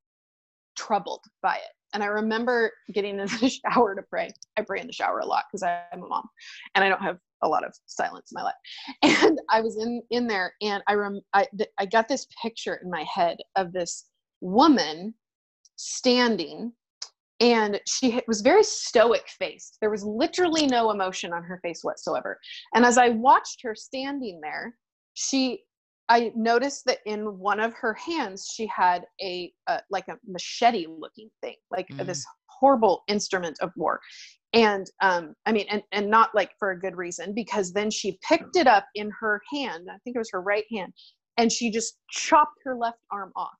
[0.76, 1.74] troubled by it.
[1.94, 4.30] And i remember getting in the shower to pray.
[4.58, 6.28] I pray in the shower a lot because i'm a mom
[6.76, 9.20] and i don't have a lot of silence in my life.
[9.26, 12.80] And i was in in there and i rem i, th- I got this picture
[12.84, 14.06] in my head of this
[14.42, 15.14] woman
[15.78, 16.72] standing
[17.40, 22.40] and she was very stoic faced there was literally no emotion on her face whatsoever.
[22.74, 24.76] And as i watched her standing there
[25.14, 25.62] she
[26.10, 30.86] i noticed that in one of her hands she had a uh, like a machete
[30.88, 32.06] looking thing like Mm.
[32.06, 34.00] this horrible instrument of war.
[34.54, 38.18] And um i mean and and not like for a good reason because then she
[38.28, 40.94] picked it up in her hand i think it was her right hand
[41.38, 43.58] and she just chopped her left arm off.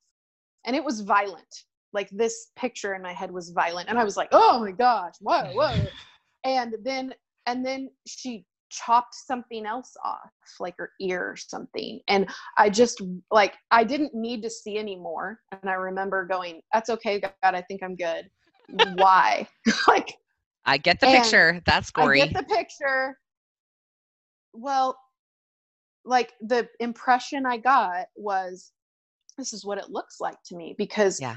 [0.64, 1.54] And it was violent
[1.96, 5.14] like this picture in my head was violent and i was like oh my gosh
[5.20, 5.88] whoa whoa
[6.44, 7.12] and then
[7.46, 10.30] and then she chopped something else off
[10.60, 12.28] like her ear or something and
[12.58, 17.20] i just like i didn't need to see anymore and i remember going that's okay
[17.20, 18.28] god i think i'm good
[18.68, 19.46] why
[19.88, 20.14] like
[20.66, 21.62] I get the picture.
[21.64, 22.20] That's Gory.
[22.20, 23.16] I get the picture.
[24.52, 24.98] Well,
[26.04, 28.72] like the impression I got was
[29.38, 31.36] this is what it looks like to me because Yeah.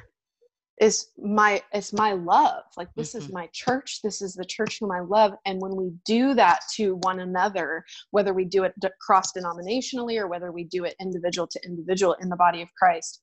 [0.80, 2.64] It's my it's my love.
[2.78, 3.34] Like this is Mhm.
[3.34, 4.02] my church.
[4.02, 5.34] This is the church whom I love.
[5.46, 10.28] And when we do that to one another, whether we do it cross denominationally or
[10.28, 13.22] whether we do it individual to individual in the body of Christ,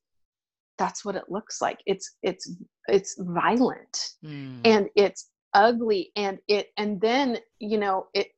[0.76, 1.80] that's what it looks like.
[1.86, 2.50] It's it's
[2.88, 4.60] it's violent Mm.
[4.64, 8.28] and it's ugly and it and then you know it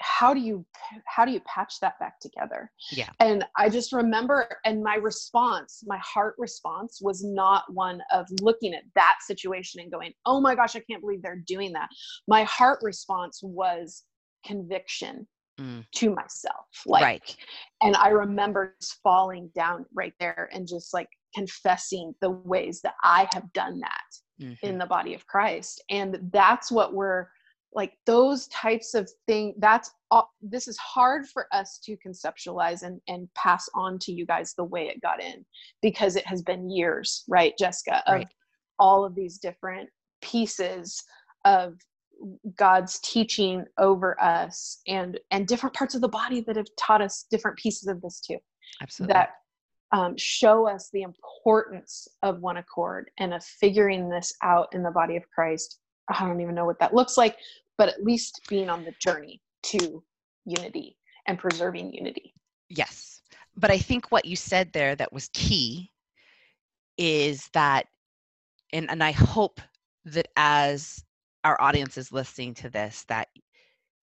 [0.00, 0.64] how do you
[1.06, 3.10] how do you patch that back together Yeah.
[3.20, 8.74] and i just remember and my response my heart response was not one of looking
[8.74, 11.88] at that situation and going oh my gosh i can't believe they're doing that
[12.26, 14.04] my heart response was
[14.44, 15.26] conviction
[15.60, 15.84] Mm.
[15.96, 17.36] to myself like right.
[17.82, 22.94] and i remember just falling down right there and just like confessing the ways that
[23.02, 24.04] i have done that
[24.40, 24.56] Mhm.
[24.62, 25.82] in the body of Christ.
[25.90, 27.26] And that's what we're
[27.74, 33.00] like those types of thing that's all, this is hard for us to conceptualize and
[33.08, 35.44] and pass on to you guys the way it got in
[35.82, 38.28] because it has been years right jessica of Right.
[38.78, 39.88] all of these different
[40.22, 41.02] pieces
[41.44, 41.74] of
[42.56, 47.26] god's teaching over us and and different parts of the body that have taught us
[47.30, 48.38] different pieces of this too
[48.80, 49.12] Absolutely.
[49.12, 49.30] that
[49.92, 54.90] um, show us the importance of one accord and of figuring this out in the
[54.90, 55.80] body of Christ.
[56.08, 57.36] I don't even know what that looks like,
[57.76, 60.02] but at least being on the journey to
[60.44, 62.34] unity and preserving unity.
[62.68, 63.22] Yes.
[63.56, 65.90] But I think what you said there that was key
[66.96, 67.86] is that,
[68.72, 69.60] and, and I hope
[70.04, 71.04] that as
[71.44, 73.28] our audience is listening to this, that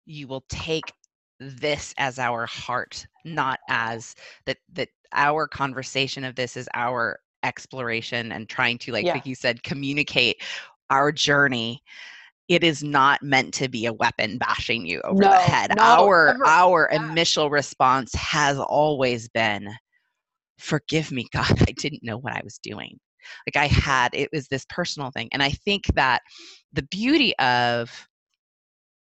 [0.06, 0.94] you will take
[1.40, 8.32] this as our heart, not as that that our conversation of this is our exploration
[8.32, 9.18] and trying to, like Yeah.
[9.18, 10.42] Vickie said, communicate
[10.92, 11.82] our journey.
[12.48, 15.74] It is not meant to be a weapon bashing you over the head.
[15.76, 17.12] no, our our Yeah.
[17.12, 19.70] initial response has always been,
[20.60, 21.46] "Forgive me, God.
[21.70, 23.00] I didn't know what I was doing."
[23.48, 26.22] like i had it was this personal thing and i think that
[26.74, 28.08] the beauty of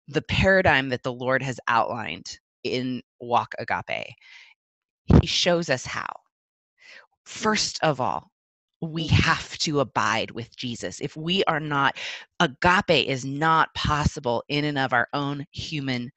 [0.08, 4.14] the paradigm that the lord has outlined in walk agape
[5.20, 6.06] he shows us how
[7.24, 8.29] first of all
[8.80, 9.08] we Mm-hmm.
[9.08, 11.00] have to abide with Jesus.
[11.00, 11.96] If we are not,
[12.40, 16.10] agape is not possible in and of our own human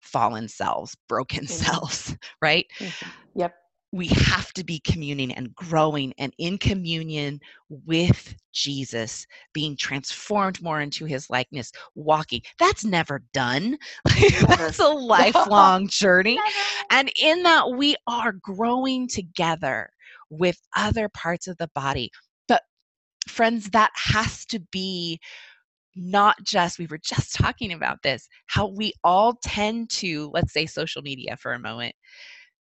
[0.00, 1.80] fallen selves, broken Amen.
[1.86, 2.66] selves, right?
[2.80, 3.12] Mhm.
[3.34, 3.54] Yep.
[3.92, 10.80] We have to be communing and growing and in communion with Jesus, being transformed more
[10.80, 12.42] into his likeness, walking.
[12.58, 13.78] That's never done.
[14.58, 16.42] That's a lifelong journey.
[16.90, 19.90] And in that, we are growing together
[20.38, 22.10] with other parts of the body.
[22.48, 22.62] But,
[23.28, 25.20] friends, that has to be
[25.96, 30.66] not just, we were just talking about this, how we all tend to, let's say
[30.66, 31.94] social media for a moment,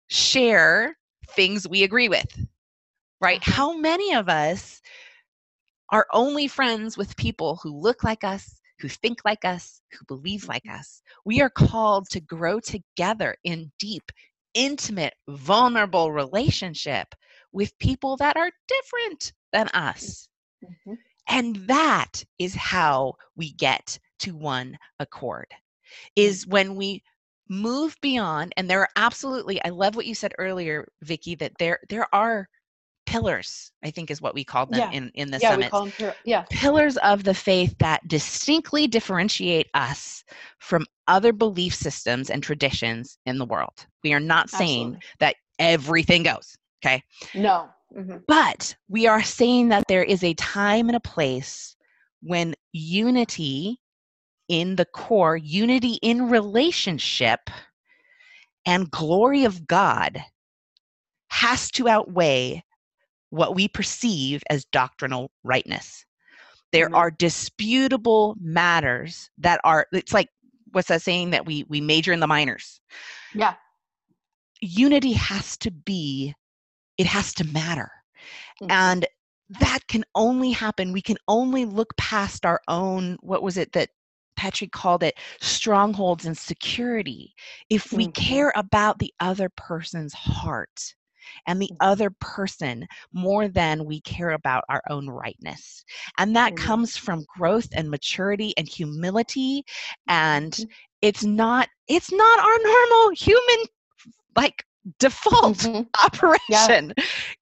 [0.10, 0.96] share
[1.30, 2.46] things we agree with,
[3.22, 3.40] right?
[3.40, 3.52] Uh-huh.
[3.52, 4.82] How many of us
[5.92, 10.48] are only friends with people who look like us, who think like us, who believe
[10.48, 11.02] like us?
[11.24, 14.04] We are called to grow together in deep,
[14.54, 17.08] intimate, vulnerable relationship
[17.54, 20.28] with people that are different than us.
[20.64, 20.98] Mhm.
[21.28, 25.48] And that is how we get to one accord.
[26.16, 27.04] Is when we
[27.50, 31.80] move beyond and there are absolutely I love what you said earlier Vickie that there
[31.90, 32.48] there are
[33.06, 34.92] pillars I think is what we called them Yeah.
[34.98, 36.14] in in the Yeah, we summit call them.
[36.26, 36.46] Yeah.
[36.50, 40.24] pillars of the faith that distinctly differentiate us
[40.60, 43.86] from other belief systems and traditions in the world.
[44.04, 45.08] We are not saying Absolutely.
[45.20, 47.04] that everything goes, okay?
[47.34, 47.70] No.
[47.96, 48.24] Mhm.
[48.28, 51.76] But we are saying that there is a time and a place
[52.22, 53.80] when unity
[54.50, 57.50] in the core, unity in relationship,
[58.66, 60.24] and glory of God
[61.30, 62.64] has to outweigh
[63.30, 66.06] what we perceive as doctrinal rightness.
[66.72, 66.96] There Amen.
[66.96, 70.30] are disputable matters that are, it's like,
[70.72, 72.80] what's that saying that we we major in the minors?
[73.34, 73.56] Yeah.
[74.62, 76.34] Unity has to be,
[76.98, 77.92] it has to matter.
[78.62, 78.94] Mhm.
[78.94, 79.06] and
[79.50, 83.90] that can only happen we can only look past our own what was it that
[84.36, 87.34] patrick called it strongholds and security
[87.70, 88.34] if we Mhm.
[88.34, 90.96] care about the other person's heart
[91.48, 91.80] and the Mhm.
[91.80, 95.84] other person more than we care about our own rightness
[96.18, 96.56] and that Amen.
[96.56, 99.64] comes from growth and maturity and humility
[100.08, 100.74] and Mhm.
[101.02, 103.66] it's not it's not our normal human
[104.36, 104.66] like
[105.00, 105.88] default Mhm.
[106.04, 106.94] operation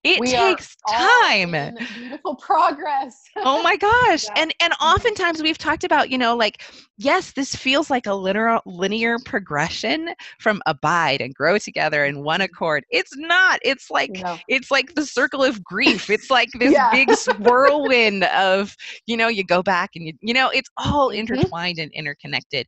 [0.04, 3.24] it We takes time beautiful progress.
[3.44, 4.34] oh my gosh Yeah.
[4.36, 6.62] and and oftentimes we've talked about you know like
[6.98, 12.42] yes this feels like a linear linear progression from abide and grow together in one
[12.42, 14.38] accord it's not it's like no.
[14.48, 16.90] it's like the circle of grief it's like this Yeah.
[16.92, 18.76] big whirlwind of
[19.08, 21.16] you know you go back and you you know it's all Mhm.
[21.20, 22.68] intertwined and interconnected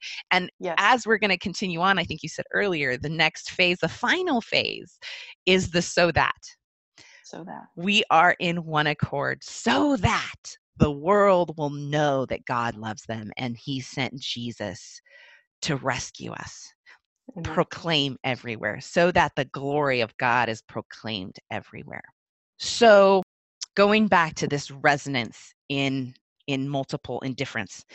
[0.59, 0.75] Yes.
[0.77, 3.89] as we're going to continue on i think you said earlier the next phase the
[3.89, 4.62] final phase
[5.45, 6.35] is the so that
[7.23, 7.63] so that.
[7.75, 10.35] we are in one accord so that
[10.77, 15.01] the world will know that God loves them and he sent Jesus
[15.61, 16.73] to rescue us,
[17.37, 17.43] Amen.
[17.43, 22.03] proclaim everywhere, so that the glory of God is proclaimed everywhere.
[22.59, 23.23] So,
[23.75, 26.13] going back to this resonance in
[26.47, 27.85] in multiple indifference.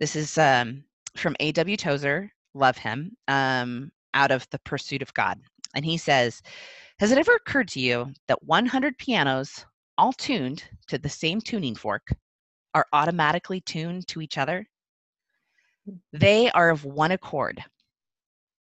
[0.00, 0.84] This is um,
[1.16, 1.76] from A.W.
[1.76, 5.38] Tozer, love him, um, out of The Pursuit of God.
[5.74, 6.42] And he says,
[6.98, 9.64] Has it ever occurred to you that 100 pianos,
[9.96, 12.14] all tuned to the same tuning fork,
[12.74, 14.66] are automatically tuned to each other?
[16.12, 17.64] They are of one accord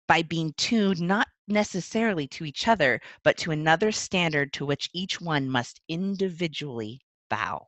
[0.08, 5.20] by being tuned not necessarily to each other, but to another standard to which each
[5.20, 7.66] one must individually bow.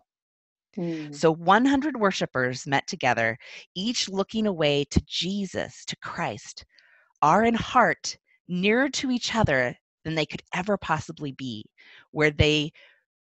[0.78, 1.13] Mm.
[1.13, 3.38] So 100 worshipers met together,
[3.76, 6.65] each looking away to Jesus, to Christ,
[7.21, 8.17] are in heart
[8.48, 11.66] nearer to each other than they could ever possibly be,
[12.12, 12.72] where they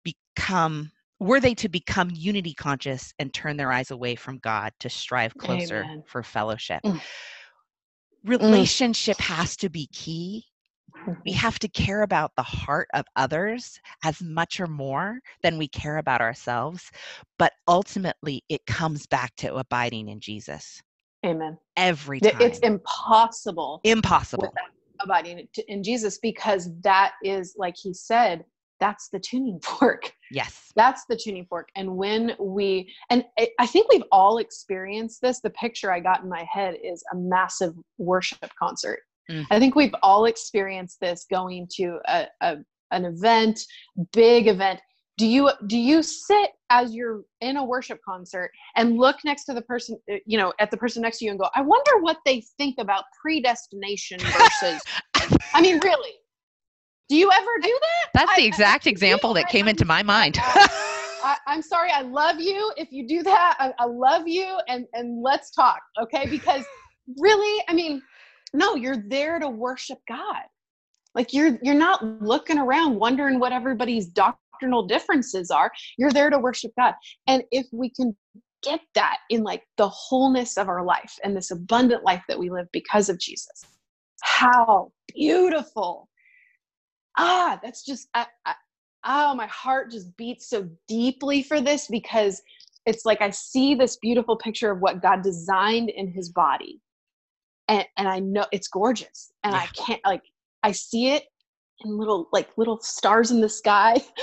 [0.04, 4.90] become were they to become unity conscious and turn their eyes away from God to
[4.90, 6.02] strive closer Amen.
[6.06, 6.82] for fellowship.
[6.84, 7.00] Mm.
[8.24, 10.44] Relationship has to be key.
[11.24, 11.36] We Mhm.
[11.36, 15.98] have to care about the heart of others as much or more than we care
[15.98, 16.90] about ourselves.
[17.38, 20.82] But ultimately, it comes back to abiding in Jesus
[21.24, 21.58] Amen.
[21.76, 22.40] every time.
[22.40, 24.42] It's impossible impossible.
[24.48, 24.70] without
[25.00, 28.44] abiding in- in Jesus because that is, like he said,
[28.80, 30.12] that's the tuning fork.
[30.30, 30.72] Yes.
[30.76, 31.68] That's the tuning fork.
[31.76, 33.24] And when we, and
[33.58, 35.40] I think we've all experienced this.
[35.40, 39.00] The picture I got in my head is a massive worship concert.
[39.30, 39.46] Mm.
[39.50, 42.56] I think we've all experienced this going to a, a
[42.90, 43.60] an event,
[44.12, 44.80] big event,
[45.16, 49.54] do you do you sit as you're in a worship concert and look next to
[49.54, 51.98] the person uh, you know at the person next to you and go i wonder
[52.00, 54.82] what they think about predestination versus
[55.54, 56.12] i mean really?
[57.10, 58.10] Do you ever do that?
[58.14, 60.38] That's I, the exact I, example that came into my mind.
[60.40, 63.56] I, am sorry i love you if you do that.
[63.58, 66.26] I, I love you and and let's talk okay?
[66.26, 66.64] Because
[67.18, 68.00] really i mean
[68.54, 70.44] no you're there to worship god.
[71.14, 74.06] Like you're you're not looking around wondering what everybody's
[74.54, 76.94] doctrinal differences are you're there to worship god.
[77.26, 78.16] And if we can
[78.62, 82.50] get that in like the wholeness of our life and this abundant life that we
[82.50, 83.64] live because of jesus.
[84.22, 86.08] How beautiful.
[87.18, 88.54] Ah that's just I, I,
[89.04, 92.40] oh my heart just beats so deeply for this because
[92.86, 96.80] it's like i see this beautiful picture of what god designed in his body.
[97.68, 99.32] And and i know it's gorgeous.
[99.42, 99.60] And yeah.
[99.60, 100.22] i can't like
[100.62, 101.24] i see it
[101.80, 104.00] in little like little stars in the sky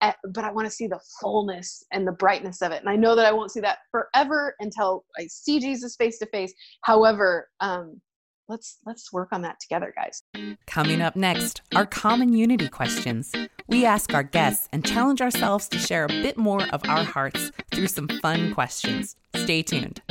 [0.00, 2.80] but i want to see the fullness and the brightness of it.
[2.80, 6.26] And i know that i won't see that forever until i see jesus face to
[6.26, 6.52] face.
[6.82, 8.00] However um
[8.48, 10.22] let's let's work on that together guys.
[10.66, 13.32] Coming up next our common unity questions.
[13.66, 17.50] We ask our guests and challenge ourselves to share a bit more of our hearts
[17.72, 19.16] through some fun questions.
[19.34, 20.02] Stay tuned.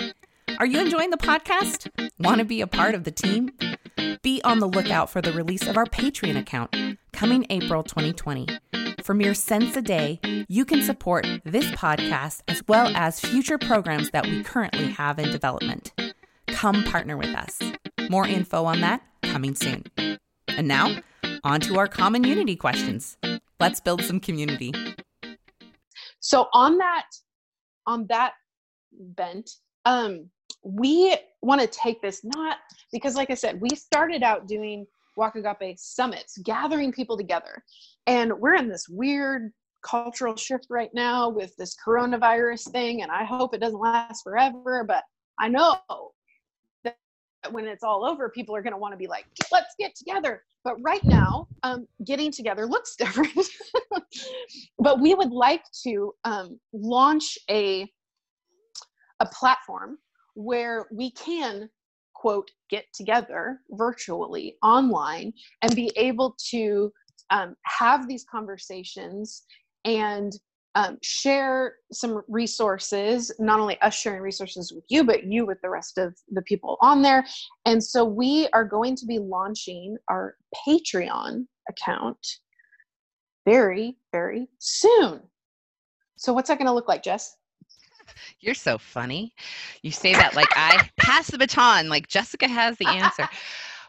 [0.59, 1.89] Are you enjoying the podcast?
[2.19, 3.51] Want to be a part of the team
[4.21, 6.75] be on the lookout for the release of our patreon account
[7.13, 8.47] coming april 2020
[9.03, 14.11] for mere cents a day you can support this podcast as well as future programs
[14.11, 15.93] that we currently have in development
[16.47, 17.59] come partner with us
[18.09, 19.83] more info on that coming soon.
[20.47, 20.97] And now,
[21.43, 23.17] on to our common unity questions.
[23.59, 24.73] Let's build some community.
[26.19, 27.05] So on that
[27.87, 28.33] on that
[28.91, 29.49] bent,
[29.85, 30.29] um,
[30.63, 32.57] we want to take this not
[32.91, 34.85] because like I said, we started out doing
[35.17, 37.63] Walk Agape summits, gathering people together.
[38.07, 39.51] And we're in this weird
[39.83, 44.83] cultural shift right now with this coronavirus thing and I hope it doesn't last forever,
[44.87, 45.03] but
[45.39, 45.77] I know
[46.83, 46.95] that
[47.51, 50.43] when it's all over, people are going to want to be like, let's get together.
[50.63, 53.47] But right now, um, getting together looks different.
[54.79, 57.89] but we would like to um, launch a
[59.21, 59.97] a platform
[60.33, 61.69] where we can
[62.25, 66.91] quote get together virtually online and be able to
[67.29, 69.43] um, have these conversations
[69.83, 70.33] and
[70.73, 75.69] um, share some resources, not only us sharing resources with you, but you with the
[75.69, 77.23] rest of the people on there.
[77.67, 80.35] And so we are going to be launching our
[80.67, 82.17] Patreon account
[83.45, 85.21] very, very soon.
[86.17, 87.35] So, what's that going to look like, Jess?
[88.39, 89.33] You're so funny.
[89.81, 93.27] You say that like I pass the baton, like Jessica has the answer.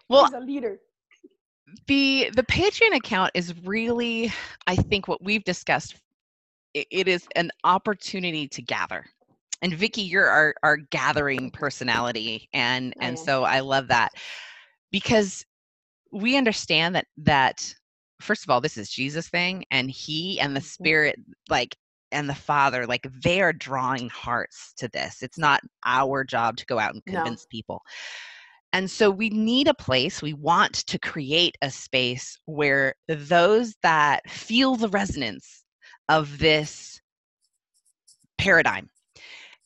[0.08, 0.78] Well, a leader
[1.88, 4.32] the the patreon account is really
[4.68, 5.96] i think what we've discussed
[6.74, 9.04] it is an opportunity to gather
[9.62, 14.12] and Vickie, you're our, our gathering personality, and and so I love that
[14.92, 15.44] because
[16.12, 17.74] we understand that that
[18.20, 20.66] first of all, this is Jesus thing, and He and the mm-hmm.
[20.66, 21.76] Spirit, like
[22.12, 25.22] and the Father, like they are drawing hearts to this.
[25.22, 27.48] It's not our job to go out and convince no.
[27.50, 27.82] people.
[28.72, 34.28] And so we need a place, we want to create a space where those that
[34.28, 35.64] feel the resonance
[36.08, 37.00] of this
[38.38, 38.90] paradigm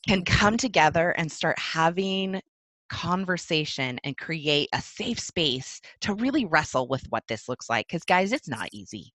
[0.07, 2.41] can come together and start having
[2.89, 7.87] conversation and create a safe space to really wrestle with what this looks like.
[7.89, 9.13] Because, guys, it's not easy.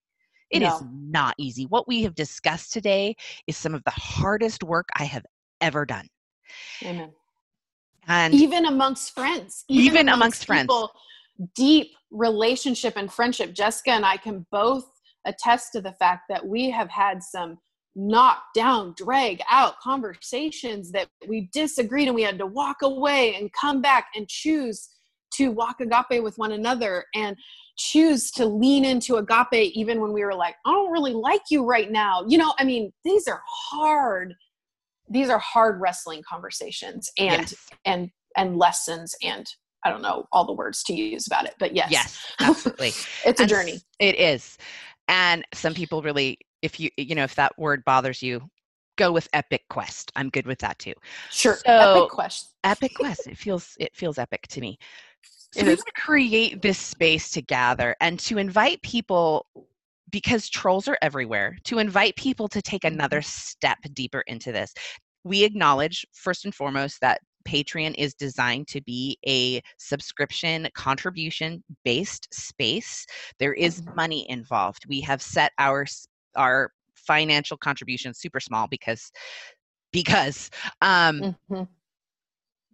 [0.56, 0.76] It no.
[0.76, 1.66] is not easy.
[1.66, 3.16] What we have discussed today
[3.48, 5.26] is some of the hardest work I have
[5.62, 6.08] ever done.
[6.84, 7.12] Amen.
[8.08, 10.92] And even amongst friends, even, even amongst, amongst people,
[11.38, 13.54] friends, deep relationship and friendship.
[13.54, 14.86] Jessica and I can both
[15.26, 17.58] attest to the fact that we have had some
[17.96, 23.52] knock down, drag out conversations that we disagreed and we had to walk away and
[23.54, 24.90] come back and choose
[25.34, 27.36] to walk agape with one another and
[27.78, 31.66] choose to lean into agape even when we were like, I don't really like you
[31.66, 32.24] right now.
[32.28, 34.34] You know, I mean, these are hard,
[35.10, 37.70] these are hard wrestling conversations and yes.
[37.86, 39.48] and and lessons and
[39.84, 41.92] I don't know all the words to use about it, but yes.
[41.92, 42.94] Yes, absolutely.
[43.24, 43.80] it's a journey.
[44.00, 44.58] It is
[45.08, 48.42] and some people really if you you know if that word bothers you
[48.98, 50.94] go with epic quest i'm good with that too
[51.32, 54.78] sure so, epic quest epic quest it feels it feels epic to me
[55.56, 59.46] so we want to create this space to gather and to invite people
[60.12, 63.28] because trolls are everywhere to invite people to take another mm-hmm.
[63.28, 64.74] step deeper into this
[65.24, 72.28] we acknowledge first and foremost that Patreon is designed to be a subscription contribution based
[72.34, 73.06] space.
[73.40, 73.96] There is mm-hmm.
[73.96, 74.86] money involved.
[74.88, 75.86] We have set our
[76.36, 79.12] our financial contribution super small because
[79.92, 80.50] because
[80.82, 81.64] um, mm-hmm.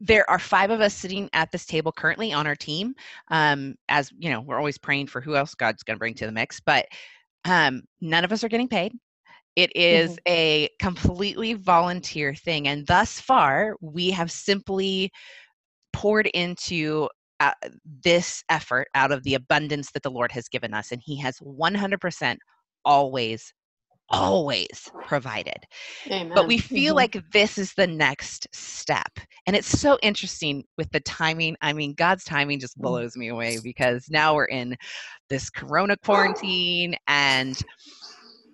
[0.01, 2.93] There are five of us sitting at this table currently on our team
[3.29, 6.25] um, as you know we're always praying for who else god's going to bring to
[6.25, 6.85] the mix but
[7.45, 8.91] um, none of us are getting paid
[9.55, 10.33] it is mm-hmm.
[10.33, 15.11] a completely volunteer thing and thus far we have simply
[15.93, 17.07] poured into
[17.39, 17.53] uh,
[18.03, 21.37] this effort out of the abundance that the lord has given us and he has
[21.39, 22.37] 100%
[22.85, 23.53] always
[24.11, 25.57] always provided.
[26.07, 26.31] Amen.
[26.33, 26.97] But we feel mm-hmm.
[26.97, 29.11] like this is the next step.
[29.47, 31.55] And it's so interesting with the timing.
[31.61, 32.83] I mean, God's timing just mm.
[32.83, 34.75] blows me away because now we're in
[35.29, 37.59] this corona quarantine and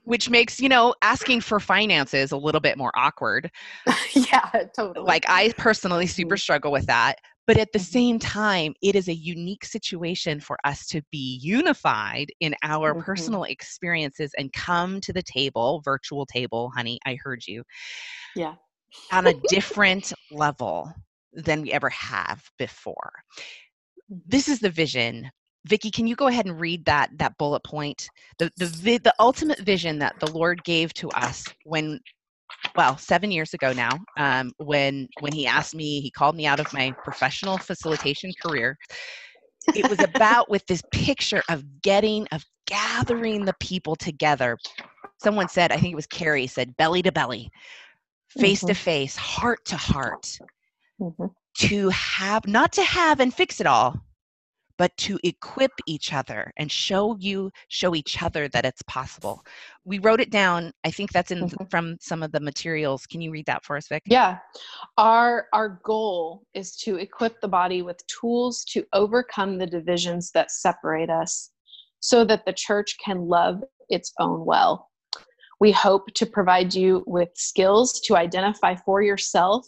[0.04, 3.52] which makes, you know, asking for finances a little bit more awkward.
[4.14, 5.06] yeah, totally.
[5.06, 6.40] Like I personally super mm-hmm.
[6.40, 7.18] struggle with that.
[7.48, 7.86] But at the mm-hmm.
[7.86, 13.04] same time, it is a unique situation for us to be unified in our mm-hmm.
[13.04, 17.64] personal experiences and come to the table, virtual table, honey, I heard you.
[18.36, 18.56] Yeah.
[19.12, 20.94] on a different level
[21.34, 23.12] than we ever have before.
[24.12, 24.20] Mm-hmm.
[24.28, 25.32] This is the vision.
[25.68, 28.10] Vickie, can you go ahead and read that that bullet point?
[28.40, 32.00] The the the ultimate vision that the Lord gave to us when
[32.76, 36.60] well seven years ago now um, when when he asked me he called me out
[36.60, 38.78] of my professional facilitation career
[39.76, 44.58] it was about with this picture of getting of gathering the people together
[45.22, 47.50] someone said i think it was carrie said belly to belly
[48.30, 48.74] face to mm-hmm.
[48.74, 50.38] face heart to heart
[51.02, 51.26] mm-hmm.
[51.56, 53.96] to have not to have and fix it all
[54.78, 59.44] but to equip each other and show you show each other that it's possible.
[59.86, 61.66] We wrote it down i think that's in mm-hmm.
[61.66, 63.06] from some of the materials.
[63.06, 64.04] Can you read that for us vic?
[64.06, 64.38] Yeah.
[64.98, 70.52] Our our goal is to equip the body with tools to overcome the divisions that
[70.52, 71.52] separate us
[72.00, 74.90] so that the church can love its own well.
[75.60, 79.68] We hope to provide you with skills to identify for yourself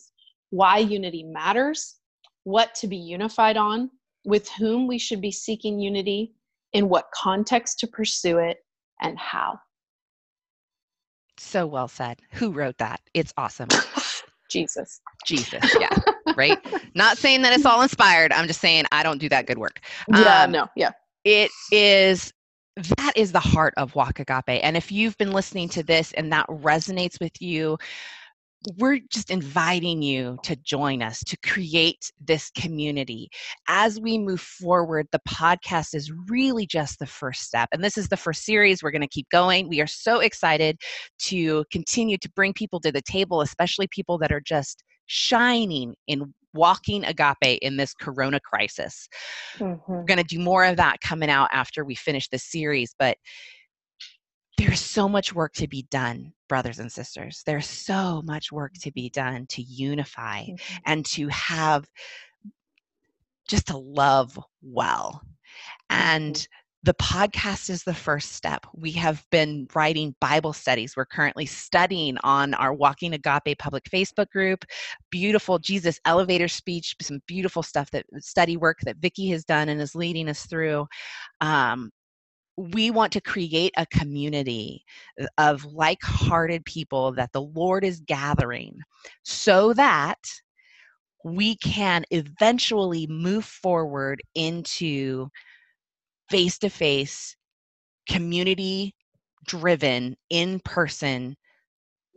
[0.52, 1.96] why unity matters
[2.44, 3.90] what to be unified on
[4.30, 6.34] with whom we should be seeking unity,
[6.74, 8.58] in what context to pursue it,
[9.02, 9.60] and how.
[11.38, 12.20] So well said.
[12.34, 13.02] Who wrote that?
[13.14, 13.70] It's awesome.
[14.52, 15.02] Jesus.
[15.26, 15.96] Jesus, yeah.
[16.36, 16.58] right?
[16.96, 18.32] Not saying that it's all inspired.
[18.32, 19.80] I'm just saying I don't do that good work.
[20.14, 20.92] Yeah, um, no, yeah.
[21.24, 22.34] It is
[22.98, 24.64] that is the heart of Walk Agape.
[24.64, 27.78] And if you've been listening to this and that resonates with you,
[28.78, 33.30] we're just inviting you to join us to create this community.
[33.68, 37.70] As we move forward, the podcast is really just the first step.
[37.72, 38.84] And this is the first series.
[38.84, 39.70] We're going to keep going.
[39.70, 40.78] We are so excited
[41.20, 46.34] to continue to bring people to the table, especially people that are just shining in
[46.54, 49.08] walking agape in this corona crisis.
[49.58, 49.92] Mm-hmm.
[49.92, 52.94] We're going to do more of that coming out after we finish this series.
[52.98, 53.18] But
[54.60, 57.44] there's so much work to be done, brothers and sisters.
[57.46, 60.78] There's so much work to be done to unify mm-hmm.
[60.86, 61.90] and to have
[63.48, 65.22] just to love well.
[65.90, 66.44] And mm-hmm.
[66.84, 68.66] the podcast is the first step.
[68.76, 70.94] We have been writing Bible studies.
[70.98, 74.66] We're currently studying on our Walking Agape public Facebook group.
[75.10, 79.82] Beautiful Jesus elevator speech, some beautiful stuff that study work that Vickie has done and
[79.82, 80.86] is leading us through.
[81.40, 81.92] Um,
[82.60, 84.84] we want to create a community
[85.22, 88.78] uh, of like hearted people that the Lord is gathering
[89.24, 90.20] so that
[91.24, 95.28] we can eventually move forward into
[96.30, 97.36] face to face,
[98.08, 98.96] community
[99.46, 101.36] driven, in person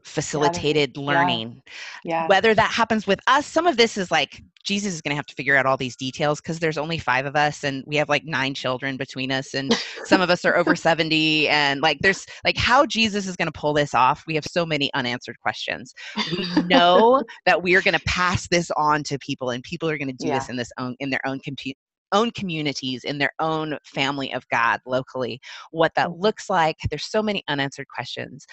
[0.05, 1.03] facilitated yeah.
[1.03, 1.62] learning.
[2.05, 2.26] Yeah.
[2.26, 5.26] Whether that happens with us, some of this is like Jesus is going to have
[5.26, 8.09] to figure out all these details because there's only five of us and we have
[8.09, 12.26] like nine children between us and some of us are over 70 and like there's
[12.44, 14.22] like how Jesus is going to pull this off.
[14.26, 15.92] We have so many unanswered questions.
[16.30, 19.98] We know that we are going to pass this on to people and people are
[19.98, 20.38] going to do yeah.
[20.38, 21.74] this in this own in their own compu-
[22.12, 25.40] own communities in their own family of God locally.
[25.70, 26.20] What that mm-hmm.
[26.20, 28.46] looks like, there's so many unanswered questions.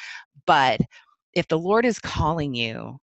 [0.47, 0.79] But
[1.33, 2.99] if the Lord is calling you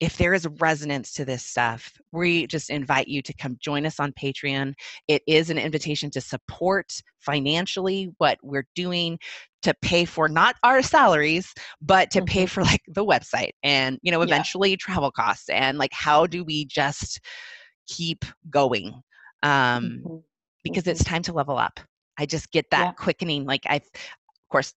[0.00, 4.00] if there is resonance to this stuff, we just invite you to come join us
[4.00, 4.74] on Patreon.
[5.08, 9.18] It is an invitation to support financially what we're doing
[9.62, 12.26] to pay for not our salaries, but to mm-hmm.
[12.26, 14.76] pay for like the website and, you know, eventually yeah.
[14.78, 17.20] travel costs and like how do we just
[17.86, 19.00] keep going?
[19.42, 20.16] Um, mm-hmm.
[20.64, 20.90] Because mm-hmm.
[20.90, 21.78] it's time to level up.
[22.18, 22.92] I just get that yeah.
[22.92, 23.44] quickening.
[23.44, 24.74] Like I, of course,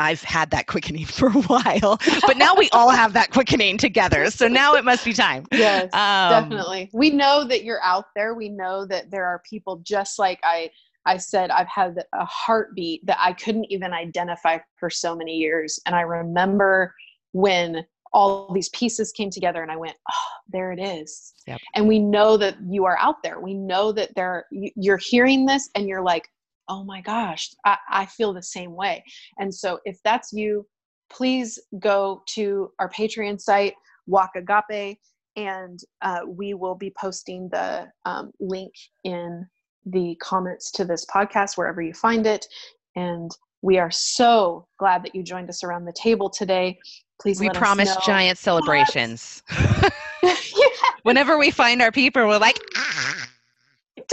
[0.00, 4.30] I've had that quickening for a while, but now we all have that quickening together.
[4.30, 5.46] So now it must be time.
[5.52, 6.90] Yes, um, definitely.
[6.92, 8.34] We know that you're out there.
[8.34, 10.70] We know that there are people just like I
[11.06, 15.80] I said I've had a heartbeat that I couldn't even identify for so many years.
[15.86, 16.94] And I remember
[17.32, 21.32] when all these pieces came together and I went, oh, there it is.
[21.46, 21.60] Yep.
[21.74, 23.40] And we know that you are out there.
[23.40, 26.28] We know that there you're hearing this and you're like,
[26.70, 29.04] oh my gosh, I, I feel the same way.
[29.38, 30.66] And so if that's you,
[31.12, 33.74] please go to our Patreon site,
[34.06, 34.98] Walk Agape,
[35.36, 38.72] and uh, we will be posting the um, link
[39.04, 39.46] in
[39.84, 42.46] the comments to this podcast wherever you find it.
[42.94, 43.30] And
[43.62, 46.78] we are so glad that you joined us around the table today.
[47.20, 49.42] Please, we promise giant celebrations.
[51.02, 53.09] Whenever we find our people, we're like, ah.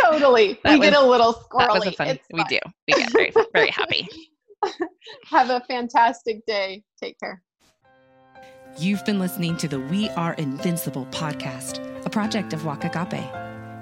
[0.01, 0.59] Totally.
[0.63, 1.59] That we was, get a little squirrely.
[1.59, 2.59] That was a fun, we do.
[2.87, 4.07] We get very, very happy.
[5.25, 6.83] Have a fantastic day.
[7.01, 7.41] Take care.
[8.79, 13.23] You've been listening to the We Are Invincible podcast, a project of Walk Agape.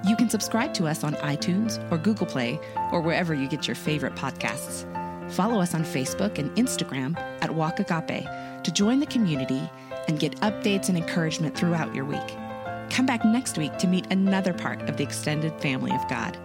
[0.07, 2.59] You can subscribe to us on iTunes or Google Play
[2.91, 4.85] or wherever you get your favorite podcasts.
[5.31, 8.25] Follow us on Facebook and Instagram at Walk Agape
[8.63, 9.69] to join the community
[10.07, 12.44] and get updates and encouragement throughout your week.
[12.89, 16.37] Come back next week to meet another part of the extended family of God.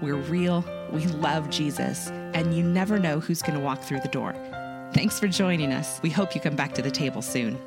[0.00, 4.08] We're real, we love Jesus, and you never know who's going to walk through the
[4.08, 4.34] door.
[4.94, 6.00] Thanks for joining us.
[6.02, 7.58] We hope you come back to the table soon.